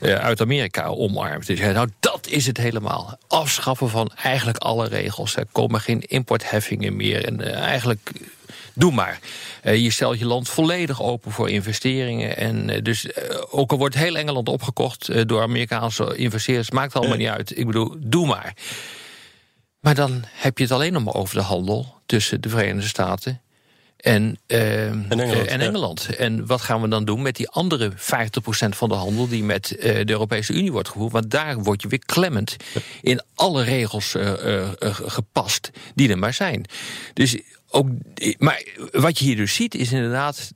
uit 0.00 0.40
Amerika 0.40 0.84
omarmd. 0.86 1.46
Dus 1.46 1.58
ja, 1.58 1.72
nou, 1.72 1.88
dat 2.20 2.32
is 2.32 2.46
het 2.46 2.56
helemaal. 2.56 3.18
Afschaffen 3.26 3.88
van 3.88 4.10
eigenlijk 4.22 4.58
alle 4.58 4.88
regels. 4.88 5.36
Er 5.36 5.46
komen 5.52 5.80
geen 5.80 6.00
importheffingen 6.00 6.96
meer. 6.96 7.24
En 7.24 7.40
eh, 7.40 7.60
eigenlijk 7.60 8.12
Doe 8.74 8.92
maar. 8.92 9.18
Eh, 9.62 9.76
je 9.76 9.90
stelt 9.90 10.18
je 10.18 10.26
land 10.26 10.48
volledig 10.48 11.02
open 11.02 11.32
voor 11.32 11.50
investeringen. 11.50 12.36
En 12.36 12.70
eh, 12.70 12.82
dus 12.82 13.08
ook 13.50 13.70
al 13.70 13.78
wordt 13.78 13.94
heel 13.94 14.16
Engeland 14.16 14.48
opgekocht 14.48 15.28
door 15.28 15.42
Amerikaanse 15.42 16.16
investeerders, 16.16 16.70
maakt 16.70 16.94
allemaal 16.94 17.16
niet 17.16 17.28
uit. 17.28 17.58
Ik 17.58 17.66
bedoel, 17.66 17.94
doe 17.98 18.26
maar. 18.26 18.54
Maar 19.80 19.94
dan 19.94 20.24
heb 20.26 20.58
je 20.58 20.64
het 20.64 20.72
alleen 20.72 20.92
nog 20.92 21.04
maar 21.04 21.14
over 21.14 21.34
de 21.34 21.42
handel 21.42 21.94
tussen 22.06 22.40
de 22.40 22.48
Verenigde 22.48 22.88
Staten 22.88 23.40
en, 24.00 24.38
eh, 24.46 24.86
Engeland, 24.86 25.32
eh, 25.32 25.52
en 25.52 25.60
ja. 25.60 25.66
Engeland. 25.66 26.16
En 26.16 26.46
wat 26.46 26.60
gaan 26.60 26.80
we 26.80 26.88
dan 26.88 27.04
doen 27.04 27.22
met 27.22 27.36
die 27.36 27.48
andere 27.48 27.92
50% 27.96 28.76
van 28.76 28.88
de 28.88 28.94
handel 28.94 29.28
die 29.28 29.44
met 29.44 29.76
eh, 29.76 29.94
de 29.94 30.12
Europese 30.12 30.52
Unie 30.52 30.72
wordt 30.72 30.88
gevoerd? 30.88 31.12
Want 31.12 31.30
daar 31.30 31.58
word 31.62 31.82
je 31.82 31.88
weer 31.88 32.04
klemmend 32.06 32.56
in 33.00 33.22
alle 33.34 33.62
regels 33.62 34.14
eh, 34.14 34.68
gepast 34.90 35.70
die 35.94 36.08
er 36.08 36.18
maar 36.18 36.34
zijn. 36.34 36.64
Dus 37.14 37.38
ook, 37.68 37.88
maar 38.38 38.64
wat 38.92 39.18
je 39.18 39.24
hier 39.24 39.36
dus 39.36 39.54
ziet 39.54 39.74
is 39.74 39.92
inderdaad 39.92 40.52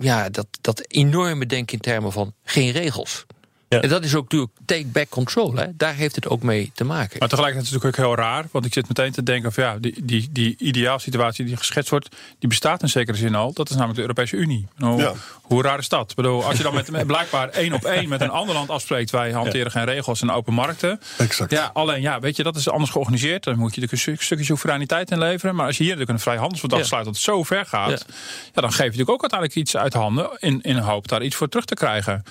ja, 0.00 0.28
dat, 0.28 0.46
dat 0.60 0.84
enorme 0.86 1.46
denken 1.46 1.74
in 1.74 1.80
termen 1.80 2.12
van 2.12 2.34
geen 2.44 2.70
regels. 2.70 3.26
Ja. 3.68 3.80
En 3.80 3.88
dat 3.88 4.04
is 4.04 4.14
ook 4.14 4.22
natuurlijk 4.22 4.52
take 4.64 4.86
back 4.86 5.08
control. 5.08 5.54
Hè? 5.54 5.66
Daar 5.76 5.94
heeft 5.94 6.14
het 6.14 6.28
ook 6.28 6.42
mee 6.42 6.70
te 6.74 6.84
maken. 6.84 7.18
Maar 7.18 7.28
tegelijkertijd 7.28 7.66
is 7.66 7.72
het 7.72 7.82
natuurlijk 7.82 8.12
ook 8.12 8.16
heel 8.18 8.24
raar. 8.24 8.44
Want 8.50 8.64
ik 8.64 8.72
zit 8.72 8.88
meteen 8.88 9.12
te 9.12 9.22
denken 9.22 9.52
van 9.52 9.64
ja, 9.64 9.76
die, 9.78 10.04
die, 10.04 10.28
die 10.30 10.54
ideaalsituatie 10.58 11.44
die 11.44 11.56
geschetst 11.56 11.90
wordt, 11.90 12.08
die 12.38 12.48
bestaat 12.48 12.82
in 12.82 12.88
zekere 12.88 13.16
zin 13.16 13.34
al. 13.34 13.52
Dat 13.52 13.66
is 13.68 13.74
namelijk 13.74 13.94
de 13.96 14.00
Europese 14.02 14.36
Unie. 14.36 14.66
Nou, 14.76 15.00
Ja. 15.00 15.12
Hoe 15.42 15.62
raar 15.62 15.78
is 15.78 15.88
dat? 15.88 16.10
Ik 16.10 16.16
bedoel, 16.16 16.44
als 16.44 16.56
je 16.56 16.62
dan 16.62 16.74
met, 16.74 17.06
blijkbaar 17.06 17.48
één 17.48 17.72
op 17.72 17.84
één 17.84 18.08
met 18.08 18.20
een 18.20 18.30
ander 18.30 18.54
land 18.54 18.70
afspreekt, 18.70 19.10
wij 19.10 19.32
hanteren 19.32 19.70
geen 19.70 19.84
regels 19.84 20.22
en 20.22 20.30
open 20.30 20.54
markten. 20.54 21.00
Exact. 21.18 21.50
Ja, 21.50 21.70
alleen 21.72 22.00
ja, 22.00 22.20
weet 22.20 22.36
je, 22.36 22.42
dat 22.42 22.56
is 22.56 22.68
anders 22.68 22.90
georganiseerd. 22.90 23.44
Dan 23.44 23.58
moet 23.58 23.74
je 23.74 23.80
er 23.80 23.88
een 23.90 23.98
stuk- 23.98 24.22
stukje 24.22 24.44
soevereiniteit 24.44 25.10
in 25.10 25.18
leveren. 25.18 25.54
Maar 25.54 25.66
als 25.66 25.76
je 25.76 25.82
hier 25.82 25.92
natuurlijk 25.92 26.18
een 26.18 26.24
vrijhandelsverdrag 26.24 26.80
Ja. 26.80 26.86
sluit 26.86 27.04
dat 27.04 27.16
zo 27.16 27.42
ver 27.42 27.66
gaat, 27.66 27.90
Ja. 27.90 27.96
ja. 28.54 28.60
dan 28.60 28.70
geef 28.70 28.78
je 28.78 28.84
natuurlijk 28.84 29.10
ook 29.10 29.20
uiteindelijk 29.20 29.58
iets 29.60 29.76
uit 29.76 29.92
handen 29.92 30.30
in, 30.38 30.62
in 30.62 30.76
hoop 30.76 31.08
daar 31.08 31.22
iets 31.22 31.36
voor 31.36 31.48
terug 31.48 31.64
te 31.64 31.74
krijgen. 31.74 32.22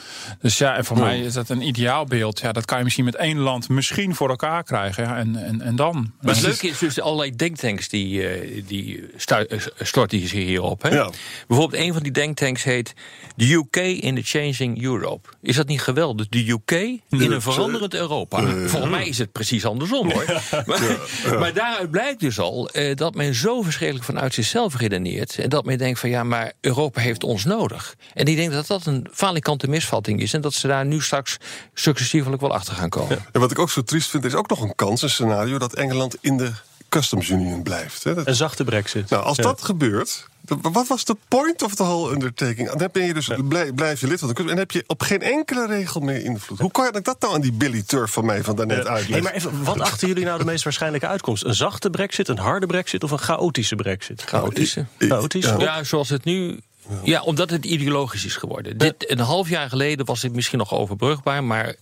Dus 0.41 0.57
ja, 0.57 0.75
en 0.75 0.85
voor 0.85 0.97
mij 0.99 1.24
is 1.25 1.33
dat 1.33 1.49
een 1.49 1.61
ideaalbeeld. 1.61 2.39
Ja, 2.39 2.51
dat 2.51 2.65
kan 2.65 2.77
je 2.77 2.83
misschien 2.83 3.05
met 3.05 3.15
één 3.15 3.37
land 3.37 3.69
misschien 3.69 4.15
voor 4.15 4.29
elkaar 4.29 4.63
krijgen. 4.63 5.03
Ja, 5.03 5.17
en, 5.17 5.35
en, 5.35 5.61
en 5.61 5.75
dan. 5.75 6.11
Maar 6.21 6.33
het 6.33 6.43
leuke 6.43 6.67
is 6.67 6.77
dus 6.77 6.99
allerlei 6.99 7.35
denktanks 7.35 7.89
die, 7.89 8.27
eh, 8.27 8.63
die 8.67 9.05
eh, 9.25 9.59
storten 9.79 10.19
zich 10.19 10.31
hierop. 10.31 10.81
Hè? 10.81 10.89
Ja. 10.89 11.09
Bijvoorbeeld 11.47 11.81
een 11.81 11.93
van 11.93 12.03
die 12.03 12.11
denktanks 12.11 12.63
heet 12.63 12.93
The 13.37 13.53
UK 13.53 13.75
in 13.75 14.15
the 14.15 14.21
Changing 14.21 14.83
Europe. 14.83 15.29
Is 15.41 15.55
dat 15.55 15.67
niet 15.67 15.81
geweldig? 15.81 16.27
De 16.29 16.49
UK 16.49 16.71
in 16.71 17.01
een 17.09 17.41
veranderend 17.41 17.93
Europa. 17.93 18.41
Volgens 18.41 18.91
mij 18.91 19.07
is 19.07 19.17
het 19.17 19.31
precies 19.31 19.65
andersom 19.65 20.11
hoor. 20.11 20.23
Maar, 20.65 21.39
maar 21.39 21.53
daaruit 21.53 21.91
blijkt 21.91 22.19
dus 22.19 22.39
al 22.39 22.69
eh, 22.69 22.95
dat 22.95 23.15
men 23.15 23.35
zo 23.35 23.61
verschrikkelijk 23.61 24.05
vanuit 24.05 24.33
zichzelf 24.33 24.77
redeneert. 24.77 25.39
En 25.39 25.49
dat 25.49 25.65
men 25.65 25.77
denkt 25.77 25.99
van 25.99 26.09
ja, 26.09 26.23
maar 26.23 26.53
Europa 26.61 27.01
heeft 27.01 27.23
ons 27.23 27.45
nodig. 27.45 27.95
En 28.13 28.25
ik 28.25 28.35
denk 28.35 28.51
dat 28.51 28.67
dat 28.67 28.85
een 28.85 29.07
falikante 29.11 29.67
misvatting 29.67 30.21
is. 30.21 30.33
En 30.33 30.41
dat 30.41 30.53
ze 30.53 30.67
daar 30.67 30.85
nu 30.85 31.01
straks 31.23 31.37
successievelijk 31.73 32.41
wel 32.41 32.53
achter 32.53 32.73
gaan 32.73 32.89
komen. 32.89 33.25
En 33.31 33.39
wat 33.39 33.51
ik 33.51 33.59
ook 33.59 33.69
zo 33.69 33.81
triest 33.83 34.09
vind, 34.09 34.25
is 34.25 34.33
ook 34.35 34.49
nog 34.49 34.61
een 34.61 34.75
kans, 34.75 35.01
een 35.01 35.09
scenario... 35.09 35.57
dat 35.57 35.73
Engeland 35.73 36.15
in 36.21 36.37
de 36.37 36.51
Customs 36.89 37.29
Union 37.29 37.63
blijft. 37.63 38.03
Hè? 38.03 38.13
Dat- 38.13 38.27
Een 38.27 38.35
zachte 38.35 38.63
brexit. 38.63 39.09
nou, 39.09 39.23
als 39.23 39.37
Ja. 39.37 39.43
dat 39.43 39.63
gebeurt... 39.63 40.27
de- 40.41 40.57
Wat 40.61 40.87
was 40.87 41.05
de 41.05 41.17
point 41.27 41.61
of 41.63 41.75
the 41.75 41.83
whole 41.83 42.11
undertaking? 42.13 42.71
Dan 42.71 42.89
ben 42.91 43.05
je 43.05 43.13
dus, 43.13 43.29
blij- 43.47 43.71
blijf 43.73 43.99
je 44.01 44.07
lid 44.07 44.19
van 44.19 44.27
de 44.27 44.33
Customs... 44.33 44.53
en 44.55 44.57
heb 44.61 44.71
je 44.71 44.83
op 44.87 45.01
geen 45.01 45.21
enkele 45.21 45.67
regel 45.67 45.99
meer 46.01 46.23
invloed. 46.23 46.59
Hoe 46.59 46.71
kan 46.71 46.95
ik 46.95 47.03
dat 47.03 47.21
nou 47.21 47.33
aan 47.33 47.41
die 47.41 47.51
Billy 47.53 47.83
Turf 47.83 48.11
van 48.11 48.25
mij 48.25 48.43
van 48.43 48.55
daarnet 48.55 48.77
Hey, 48.83 48.87
uitleggen? 48.95 49.23
maar 49.23 49.33
even, 49.33 49.63
wat 49.63 49.79
achten 49.79 50.07
jullie 50.07 50.25
nou 50.25 50.39
de 50.39 50.45
meest 50.45 50.63
waarschijnlijke 50.63 51.07
uitkomst? 51.07 51.43
Een 51.43 51.55
zachte 51.55 51.89
brexit, 51.89 52.27
een 52.27 52.37
harde 52.37 52.65
brexit 52.65 53.03
of 53.03 53.11
een 53.11 53.17
chaotische 53.19 53.75
brexit? 53.75 54.21
Chaotische. 54.21 54.85
Chaotisch? 54.97 55.45
Ja. 55.45 55.55
Ja, 55.59 55.83
zoals 55.83 56.09
het 56.09 56.23
nu. 56.23 56.59
Ja, 57.03 57.21
omdat 57.21 57.49
het 57.49 57.65
ideologisch 57.65 58.25
is 58.25 58.35
geworden. 58.35 58.77
Dit, 58.77 59.11
een 59.11 59.19
half 59.19 59.49
jaar 59.49 59.69
geleden 59.69 60.05
was 60.05 60.21
het 60.21 60.33
misschien 60.33 60.57
nog 60.57 60.73
overbrugbaar, 60.73 61.43
maar 61.43 61.75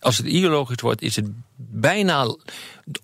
als 0.00 0.16
het 0.16 0.26
ideologisch 0.26 0.80
wordt, 0.80 1.02
is 1.02 1.16
het 1.16 1.26
bijna 1.56 2.34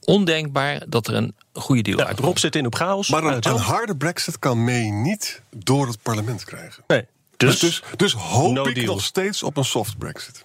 ondenkbaar 0.05 0.83
dat 0.89 1.07
er 1.07 1.15
een 1.15 1.35
goede 1.53 1.83
deal 1.83 1.99
Ja, 1.99 2.05
uitkomt. 2.05 2.27
Rob 2.27 2.37
zit 2.39 2.57
in 2.57 2.67
op 2.67 2.75
chaos. 2.75 3.09
Maar 3.09 3.25
een, 3.25 3.57
harde 3.57 3.97
brexit 3.97 4.39
kan 4.39 4.65
May 4.65 4.89
niet 4.89 5.43
door 5.57 5.87
het 5.87 6.03
parlement 6.03 6.45
krijgen. 6.45 6.85
Nee. 6.87 7.05
Dus, 7.37 7.59
Dus, 7.59 7.61
dus, 7.61 7.83
dus 7.97 8.13
hoop 8.13 8.53
no 8.53 8.67
ik 8.67 8.75
deal. 8.75 8.87
nog 8.87 9.05
steeds 9.05 9.43
op 9.43 9.57
een 9.57 9.65
soft 9.65 9.99
brexit. 9.99 10.45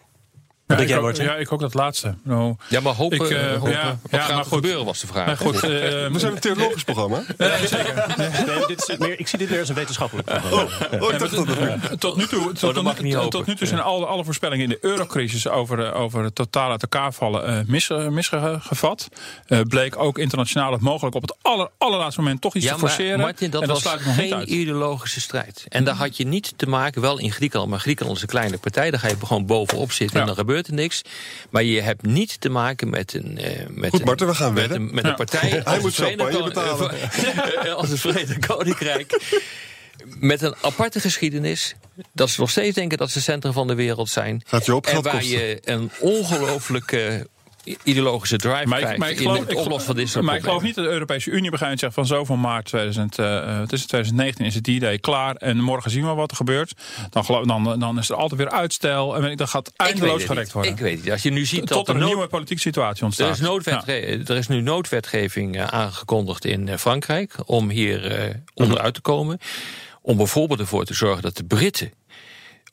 Ja, 0.75 0.81
ik, 0.81 0.87
jij, 0.87 0.97
ook, 0.97 1.03
Martin? 1.03 1.23
ja, 1.25 1.35
ik 1.35 1.51
ook 1.51 1.59
dat 1.59 1.73
laatste. 1.73 2.15
Nou, 2.23 2.55
Ja, 2.69 2.79
maar 2.79 2.93
hopen, 2.93 3.17
Ik, 3.25 3.29
eh, 3.29 3.51
hopen 3.53 3.71
ja, 3.71 3.97
wat 4.01 4.11
ja, 4.11 4.19
gaat 4.19 4.29
maar 4.29 4.37
er 4.37 4.43
goed. 4.45 4.53
gebeuren 4.53 4.85
was 4.85 4.99
de 4.99 5.07
vraag. 5.07 5.25
maar 5.25 5.37
goed, 5.37 5.55
eh, 5.63 5.69
We 5.69 6.11
zijn 6.15 6.31
een 6.31 6.39
theologisch 6.39 6.83
programma. 6.83 7.23
nee, 7.37 8.65
dit 8.67 8.89
is 8.89 8.97
meer, 8.97 9.19
ik 9.19 9.27
zie 9.27 9.39
dit 9.39 9.49
meer 9.49 9.59
als 9.59 9.69
een 9.69 9.75
wetenschappelijk 9.75 10.27
programma. 10.27 10.61
Oh, 10.99 11.17
dat 11.19 11.31
het... 11.31 11.99
Tot 11.99 12.15
nu 12.17 12.27
toe, 12.27 12.51
tot, 12.53 12.81
mag 12.83 12.95
tot- 13.29 13.45
nu 13.47 13.55
toe 13.55 13.67
zijn 13.67 13.79
alle, 13.81 14.05
alle 14.05 14.23
voorspellingen 14.23 14.63
in 14.63 14.69
de 14.69 14.77
eurocrisis 14.81 15.47
over, 15.47 15.85
eh, 15.85 15.99
over 16.01 16.23
het 16.23 16.35
totaal 16.35 16.71
uit 16.71 16.81
elkaar 16.81 17.13
vallen 17.13 17.45
eh, 17.45 17.59
mis, 17.67 17.89
eh, 17.89 18.07
misgevat. 18.07 19.07
Eh, 19.47 19.59
bleek 19.61 19.97
ook 19.99 20.17
internationaal 20.17 20.71
het 20.71 20.81
mogelijk 20.81 21.15
op 21.15 21.21
het 21.21 21.35
aller, 21.41 21.69
allerlaatste 21.77 22.21
moment 22.21 22.41
toch 22.41 22.55
iets 22.55 22.65
Ja, 22.65 22.73
te 22.73 22.79
maar 22.81 22.89
forceren. 22.89 23.19
Martin, 23.19 23.49
dat 23.49 23.61
en 23.61 23.67
dat 23.67 23.83
was 23.83 23.93
geen 23.99 24.53
ideologische 24.59 25.21
strijd. 25.21 25.65
En 25.69 25.83
daar 25.83 25.95
had 25.95 26.17
je 26.17 26.27
niet 26.27 26.53
te 26.55 26.67
maken, 26.69 27.01
wel 27.01 27.19
in 27.19 27.31
Griekenland, 27.31 27.69
maar 27.69 27.79
Griekenland 27.79 28.15
is 28.17 28.21
een 28.23 28.29
kleine 28.29 28.57
partij. 28.57 28.91
Daar 28.91 28.99
ga 28.99 29.07
je 29.07 29.15
gewoon 29.25 29.45
bovenop 29.45 29.91
zitten 29.91 30.19
en 30.19 30.25
dan 30.25 30.35
gebeurt 30.35 30.60
er 30.67 30.73
niks. 30.73 31.01
Maar 31.49 31.63
je 31.63 31.81
hebt 31.81 32.05
niet 32.05 32.41
te 32.41 32.49
maken 32.49 32.89
met 32.89 33.13
een, 33.13 33.37
eh, 33.37 33.67
met 33.69 33.89
Goed, 33.89 33.99
een, 33.99 34.05
Marten, 34.05 34.27
we 34.27 34.35
gaan 34.35 34.53
met 34.53 34.67
wedden. 34.67 34.93
met 34.93 35.03
een 35.03 35.15
partij. 35.15 35.49
Hij 35.49 35.63
als 35.63 35.75
moet 35.79 35.85
het 35.85 35.95
Verenigd 35.95 36.33
champagne 36.35 36.77
Koning- 36.77 37.65
eh, 37.65 37.73
als 37.73 37.89
het 37.89 37.99
Verenigd 37.99 38.45
Koninkrijk. 38.47 39.19
Met 40.19 40.41
een 40.41 40.55
aparte 40.61 40.99
geschiedenis. 40.99 41.75
Dat 42.13 42.29
ze 42.29 42.39
nog 42.39 42.49
steeds 42.49 42.75
denken 42.75 42.97
dat 42.97 43.11
ze 43.11 43.21
centrum 43.21 43.53
van 43.53 43.67
de 43.67 43.75
wereld 43.75 44.09
zijn. 44.09 44.41
Gaat 44.45 44.65
je 44.65 44.75
op 44.75 44.87
en 44.87 45.01
waar 45.01 45.13
kosten. 45.13 45.37
je 45.39 45.57
een 45.63 45.91
ongelooflijke 45.99 47.27
ideologische 47.83 48.37
drive 48.37 48.67
Maar 48.67 48.79
ik, 48.79 48.97
maar 48.97 49.09
ik 49.09 49.15
in 49.19 49.21
geloof, 49.21 49.39
het 49.39 49.51
ik, 49.51 49.57
oplossen 49.57 49.85
van 49.85 49.95
dit 49.95 50.09
soort 50.09 50.25
maar 50.25 50.35
ik 50.35 50.43
geloof 50.43 50.61
niet 50.61 50.75
dat 50.75 50.85
de 50.85 50.91
Europese 50.91 51.31
Unie 51.31 51.51
begint 51.51 51.79
zegt 51.79 51.93
van 51.93 52.05
zo 52.05 52.25
van 52.25 52.39
maart 52.39 52.65
2000, 52.65 53.19
eh, 53.19 53.59
het 53.59 53.71
is 53.71 53.85
2019 53.85 54.45
is 54.45 54.55
het 54.55 54.67
idee 54.67 54.97
klaar 54.97 55.35
en 55.35 55.57
morgen 55.57 55.91
zien 55.91 56.07
we 56.07 56.13
wat 56.13 56.31
er 56.31 56.37
gebeurt. 56.37 56.73
Dan, 57.09 57.25
geloof, 57.25 57.45
dan, 57.45 57.79
dan 57.79 57.97
is 57.97 58.09
er 58.09 58.15
altijd 58.15 58.39
weer 58.41 58.49
uitstel 58.49 59.15
en 59.15 59.35
dat 59.37 59.49
gaat 59.49 59.71
eindeloos 59.75 60.23
gerekt 60.23 60.51
worden. 60.51 60.71
Ik 60.71 60.79
weet 60.79 60.93
het 60.95 61.03
niet. 61.03 61.11
Als 61.11 61.23
je 61.23 61.31
nu 61.31 61.45
ziet 61.45 61.67
Tot 61.67 61.69
dat 61.85 61.95
er 61.95 62.01
een 62.01 62.07
nieuwe 62.07 62.27
politieke 62.27 62.61
situatie 62.61 63.03
ontstaat. 63.03 63.27
Er 63.27 63.33
is, 63.33 63.39
noodwetge- 63.39 64.23
er 64.25 64.37
is 64.37 64.47
nu 64.47 64.61
noodwetgeving 64.61 65.57
eh, 65.57 65.67
aangekondigd 65.67 66.45
in 66.45 66.67
eh, 66.67 66.77
Frankrijk 66.77 67.35
om 67.45 67.69
hier 67.69 68.11
eh, 68.11 68.35
onderuit 68.53 68.93
te 68.93 69.01
komen. 69.01 69.37
Om 70.01 70.17
bijvoorbeeld 70.17 70.59
ervoor 70.59 70.85
te 70.85 70.93
zorgen 70.93 71.21
dat 71.21 71.37
de 71.37 71.43
Britten 71.43 71.91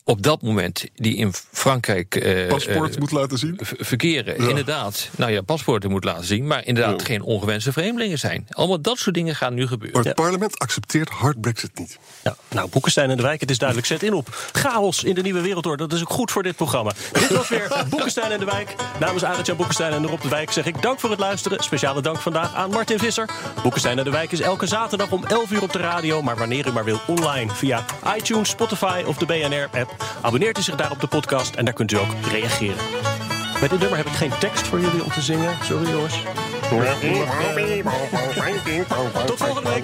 op 0.09 0.23
dat 0.23 0.41
moment 0.41 0.85
die 0.95 1.15
in 1.15 1.33
Frankrijk 1.51 2.15
eh, 2.15 2.47
Paspoort 2.47 2.93
eh, 2.93 2.99
moet 2.99 3.11
laten 3.11 3.37
zien. 3.37 3.57
verkeren, 3.61 4.41
Ja. 4.43 4.49
inderdaad, 4.49 5.09
nou 5.15 5.31
ja, 5.31 5.41
paspoorten 5.41 5.89
moet 5.89 6.03
laten 6.03 6.25
zien, 6.25 6.47
maar 6.47 6.65
inderdaad 6.65 7.01
geen 7.01 7.21
ongewenste 7.21 7.71
vreemdelingen 7.71 8.19
zijn. 8.19 8.47
Allemaal 8.49 8.81
dat 8.81 8.97
soort 8.97 9.15
dingen 9.15 9.35
gaan 9.35 9.53
nu 9.53 9.67
gebeuren. 9.67 9.97
Maar 9.97 10.05
het 10.05 10.15
parlement 10.15 10.59
accepteert 10.59 11.09
hard 11.09 11.41
brexit 11.41 11.79
niet. 11.79 11.97
Ja, 12.23 12.35
nou, 12.49 12.69
Boekenstein 12.69 13.09
en 13.09 13.17
de 13.17 13.23
Wijk, 13.23 13.39
het 13.41 13.49
is 13.49 13.57
duidelijk. 13.57 13.87
Zet 13.87 14.03
in 14.03 14.13
op 14.13 14.49
chaos 14.51 15.03
in 15.03 15.15
de 15.15 15.21
nieuwe 15.21 15.41
wereldorde. 15.41 15.87
Dat 15.87 15.97
is 15.97 16.01
ook 16.01 16.09
goed 16.09 16.31
voor 16.31 16.43
dit 16.43 16.55
programma. 16.55 16.91
dit 17.13 17.29
was 17.29 17.49
weer 17.49 17.71
Boekenstein 17.89 18.31
en 18.31 18.39
de 18.39 18.45
Wijk. 18.45 18.75
Namens 18.99 19.23
Arend-Jan 19.23 19.55
Boekenstein 19.57 19.93
en 19.93 20.07
Rob 20.07 20.21
de 20.21 20.29
Wijk 20.29 20.51
zeg 20.51 20.65
ik 20.65 20.81
dank 20.81 20.99
voor 20.99 21.09
het 21.09 21.19
luisteren. 21.19 21.63
Speciale 21.63 22.01
dank 22.01 22.17
vandaag 22.17 22.53
aan 22.55 22.69
Martin 22.69 22.99
Visser. 22.99 23.29
Boekenstein 23.63 23.97
en 23.97 24.03
de 24.03 24.11
Wijk 24.11 24.31
is 24.31 24.39
elke 24.41 24.67
zaterdag 24.67 25.11
om 25.11 25.25
11 25.25 25.51
uur 25.51 25.61
op 25.61 25.71
de 25.71 25.79
radio. 25.79 26.21
Maar 26.21 26.37
wanneer 26.37 26.67
u 26.67 26.71
maar 26.71 26.83
wil, 26.85 26.99
online 27.07 27.51
via 27.53 27.85
iTunes, 28.17 28.49
Spotify 28.49 29.03
of 29.05 29.17
de 29.17 29.25
BNR-app. 29.25 29.98
Abonneert 30.21 30.57
u 30.57 30.61
zich 30.61 30.75
daar 30.75 30.91
op 30.91 30.99
de 30.99 31.07
podcast 31.07 31.55
en 31.55 31.65
daar 31.65 31.73
kunt 31.73 31.91
u 31.91 31.97
ook 31.97 32.13
reageren. 32.31 32.83
Bij 33.59 33.67
dit 33.67 33.79
nummer 33.79 33.97
heb 33.97 34.05
ik 34.05 34.13
geen 34.13 34.37
tekst 34.39 34.67
voor 34.67 34.79
jullie 34.79 35.03
om 35.03 35.11
te 35.11 35.21
zingen. 35.21 35.57
Sorry 35.63 35.89
jongens. 35.89 36.23
Tot 39.25 39.37
volgende 39.37 39.69
week. 39.69 39.83